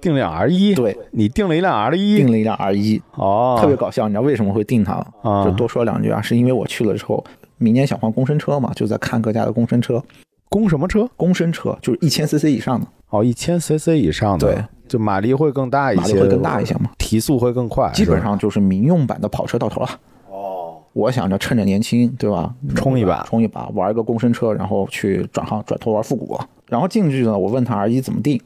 [0.00, 4.08] 定辆 R 一，对，你订了一辆 R 一，订了一辆 R 一，哦，特别搞笑。
[4.08, 5.06] 你知道为什么会订它吗？
[5.22, 7.24] 啊就多说两句啊，是因为我去了之后，
[7.60, 10.02] 明年想换公升车嘛，就在看各家的公升车。
[10.48, 11.08] 公什么车？
[11.16, 19.88] 公升车，就是一千 CC 以上的，哦，一千 CC 以上的，对，就马力会更大一些，马力会更大一些嘛，提速会更快，基本上就是民用版的跑车到头了。
[20.28, 22.52] 哦，我想着趁着年轻，对吧？
[22.74, 26.36] 冲一把冲一把，玩一个公升车，然后去转行转头玩复古。
[26.66, 28.40] 然后进去呢，我问他 R 一怎么定，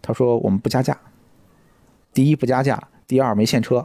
[0.00, 0.96] 他说我们不加价，
[2.12, 3.84] 第一不加价，第二没现车，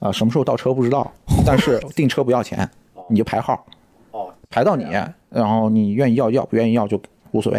[0.00, 1.10] 啊、什么时候到车不知道，
[1.46, 2.68] 但是订车不要钱，
[3.08, 3.64] 你就排号，
[4.54, 4.84] 排到你，
[5.30, 7.00] 然后你愿意要要，不愿意要就
[7.32, 7.58] 无所谓。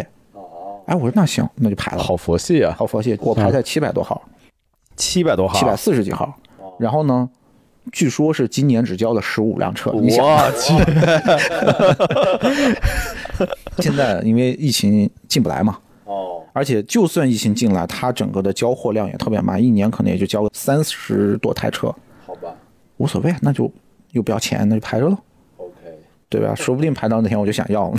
[0.86, 2.02] 哎，我说那行，那就排了。
[2.02, 4.22] 好佛系啊，好佛系，我排在七百多号，
[4.96, 6.32] 七百多号，七百四十几号。
[6.78, 7.28] 然后呢，
[7.92, 9.90] 据说是今年只交了十五辆车。
[9.90, 10.72] 我去，
[13.82, 21.94] 现在因为疫情进不来嘛，哦，而且就算疫情进来，它整个的交货量也特别慢，一年可能也就交个三十多台车，
[22.24, 22.54] 好吧。
[22.96, 23.70] 无所谓，那就
[24.12, 25.25] 又不要钱，那就排着喽，，OK，
[26.28, 26.54] 对吧？
[26.54, 27.98] 说不定排到那天我就想要了。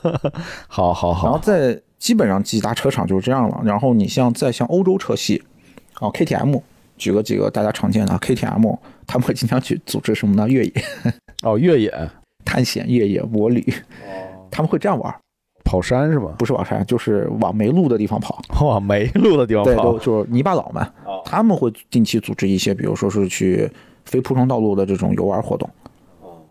[0.68, 3.60] 好好好然后，在基本上几大车厂就是这样了。
[3.64, 5.42] 然后你像在像欧洲车系，
[5.94, 6.60] 啊 KTM，
[6.96, 10.48] 举个几个大家常见的啊 KTM，他们会经常去组织什么呢？
[10.48, 10.72] 越野、
[11.42, 12.10] 哦，越野
[12.44, 13.64] 探险、越野、摩旅，
[14.50, 15.14] 他们会这样玩，
[15.64, 16.34] 跑山是吧？
[16.36, 18.42] 不是跑山，就是往没路的地方跑。
[18.60, 20.86] 往，没路的地方对，跑都，就是泥巴佬们，
[21.24, 23.70] 他们会定期组织一些，比如说是去
[24.04, 25.70] 非铺装道路的这种游玩活动，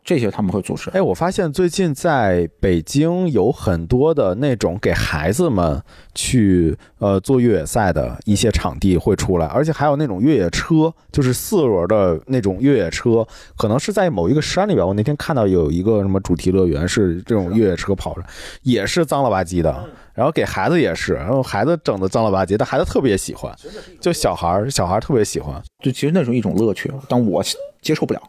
[0.03, 0.89] 这些他们会组织。
[0.91, 5.81] 哎，我发现最近在北京有很多的那种给孩子们
[6.15, 13.25] 去呃做越野赛的一些场地会出来，而且还有那种越野车，就是四轮的那种越野车，
[13.55, 14.85] 可能是在某一个山里边。
[14.85, 18.23] 我那天看到有一个什么主题乐园是这种越野车跑着，
[18.63, 19.89] 也是脏了吧唧的。
[20.13, 23.55] 然后给孩子也是，然后孩子整的脏了吧唧，但孩子特别喜欢，
[23.99, 27.41] 就小孩儿小孩儿特别喜欢，就其实那是一种乐趣，但我
[27.81, 28.21] 接受不了，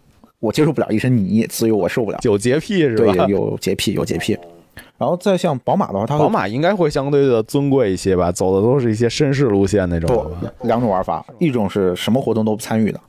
[0.43, 2.19] 我接受不了一身泥，所以我受不了。
[2.23, 3.27] 有洁癖是对，吧？
[3.29, 4.37] 有洁癖，有洁癖。
[4.99, 10.67] 然后再像宝马的话，它会宝马应该会相对的尊贵一些吧，走的都是一些绅士路线那种不。
[10.67, 13.01] 两种玩法，一种是什么活动都不参与的，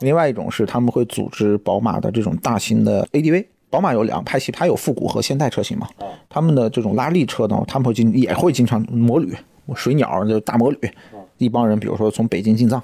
[0.00, 3.44] 另外一种是他们会组织宝马的这种大型的 ADV。
[3.70, 5.88] 宝马有两派系，它有复古和现代车型嘛。
[6.28, 9.34] 他们的这种拉力车呢，他们会经也会经常摩旅、
[9.74, 10.78] 水鸟就大摩旅，
[11.38, 12.80] 一帮人，比如说从北京进藏、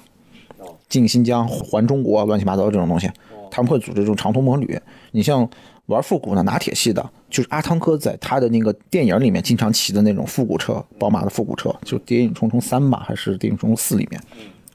[0.89, 3.09] 进新疆、环中国，乱七八糟这种东西，
[3.51, 4.79] 他们会组织这种长途摩旅。
[5.11, 5.47] 你像
[5.87, 14.19] 玩复古的拿铁系的，就是阿汤哥在他的那个电影里面经常骑的那种复古车，宝马的复古车，就《谍影重重三》吧，还是《谍影重重四》里面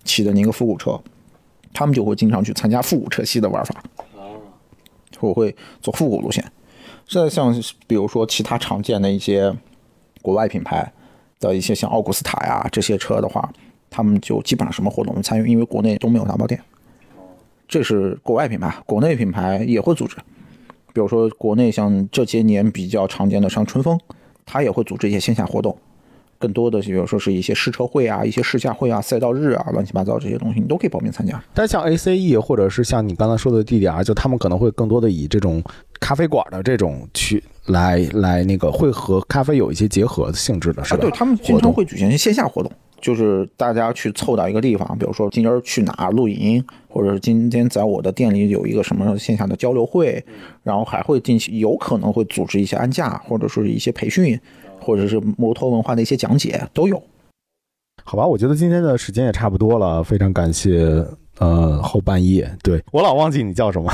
[0.04, 1.00] 骑的那个复古车，
[1.72, 3.82] 他们就会经常去参加复古车系的玩法。
[5.20, 6.42] 我会走复古路线。
[7.06, 7.52] 现在像
[7.86, 9.54] 比如说其他常见的一些
[10.22, 10.90] 国外品牌
[11.38, 13.52] 的一些像奥古斯塔呀这些车的话，
[13.90, 16.62] 他们就基本上什么活动都参与，因为国内都没有大包店。
[17.70, 20.16] 这是国外品牌，国内品牌也会组织。
[20.92, 23.96] 比如说国内像这些年比较常见的像春风，
[24.44, 25.78] 它也会组织一些线下活动。
[26.36, 31.40] 更多的，比如说是一些试车会啊、一些试驾会啊、赛道日啊、乱七八糟这些东西，你都可以报名参加。
[31.54, 35.62] 但像 ACE 或者是像你刚才说的 DDR，就他们可能会更多的以这种
[36.00, 41.02] 咖啡馆的这种去来来那个会和咖啡有一些结合性质的，是啊，吧？
[41.02, 50.24] 对他们经常会举行一些线下活动，就是大家去凑到一个地方，比如说今儿去哪儿露营，或者是今天在我的店里有一个什么线下的交流会，
[50.62, 54.38] 然后还会进行有可能会组织一些安驾，或者是一些培训，
[54.80, 57.02] 或者是摩托文化的一些讲解都有。
[58.04, 61.04] 好吧，我觉得今天的时间也差不多了，非常感谢。
[61.38, 63.90] 呃，后半夜，对我老忘记你叫什么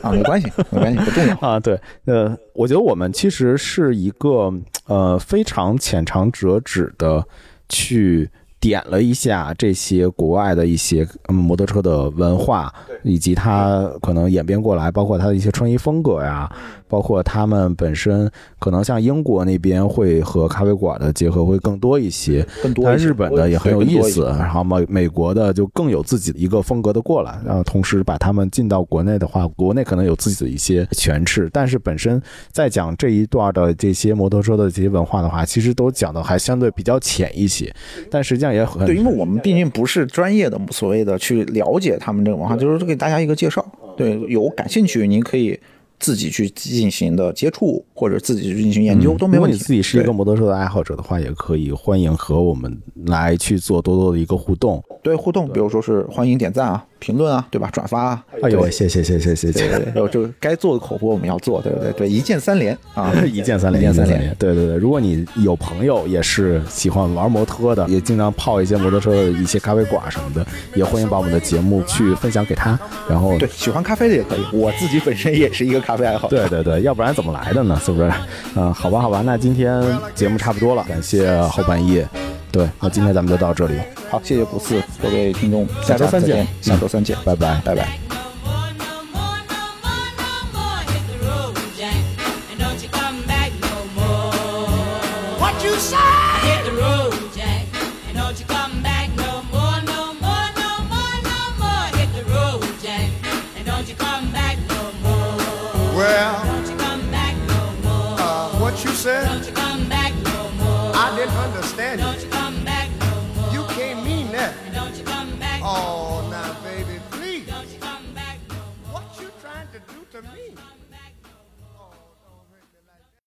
[0.00, 1.34] 啊，没关系，没关系，不重要。
[1.42, 1.58] 啊？
[1.58, 4.52] 对，呃，我觉得我们其实是一个
[4.86, 7.26] 呃非常浅尝辄止的
[7.68, 8.30] 去
[8.64, 16.50] 点了一下这些国外的一些嗯摩托车的文化，以及它可能演变过来，包括它的一些穿衣风格呀，
[16.94, 18.30] 包括他们本身
[18.60, 32.22] 可能像英国那边会和咖啡馆的结合会更多一些，但更多日本的也很有意思，然后美美国的就更有自己的一个风格的过来，然后同时把他们进到国内的话，国内可能有自己的一些诠释，但是本身
[32.52, 37.74] 在讲这一段的这些摩托车的这些文化的话，其实都讲的还相对比较浅一些，
[38.08, 43.66] 但实际上也很对，因为我们毕竟不是专业的所谓的去了解他们这个文化，就是给大家一个介绍。
[43.96, 45.58] 对，有感兴趣，您可以
[45.98, 49.52] 自己去进行的接触，或者自己去进行研究、都没问题。
[49.52, 52.76] 如果你自己是一个摩托车的爱好者的话，也可以欢迎和我们
[53.06, 54.82] 来去做多多的一个互动。
[55.02, 57.68] 对互动，比如说是欢迎点赞啊、评论啊，对吧？
[57.70, 59.58] 转发啊，哎呦，谢谢谢谢谢谢。
[59.60, 64.20] 对对对，然后就该做的口播我们要做，对不对对，一键三连啊， 一键三连，一键三连。
[64.20, 64.34] 连。
[64.38, 72.78] 对对对，如果你有朋友也是喜欢玩摩托的，也经常泡一些摩托车的一些咖啡馆什么的，也欢迎把我们的节目去分享给他。
[73.06, 76.48] 然后，对，喜欢咖啡的也可以，我自己本身也是一个咖啡爱好者。
[76.48, 77.78] 对对对，要不然怎么来的呢？
[77.84, 78.10] 是不是？
[78.56, 79.84] 嗯，好吧好吧，那今天
[80.14, 82.08] 节目差不多了，感谢后半夜。
[82.54, 83.74] 对，那今天咱们就到这里，
[84.08, 87.60] 好，谢谢古四，各位听众，下周三见见，下周三见，拜拜。
[87.64, 88.23] 拜拜。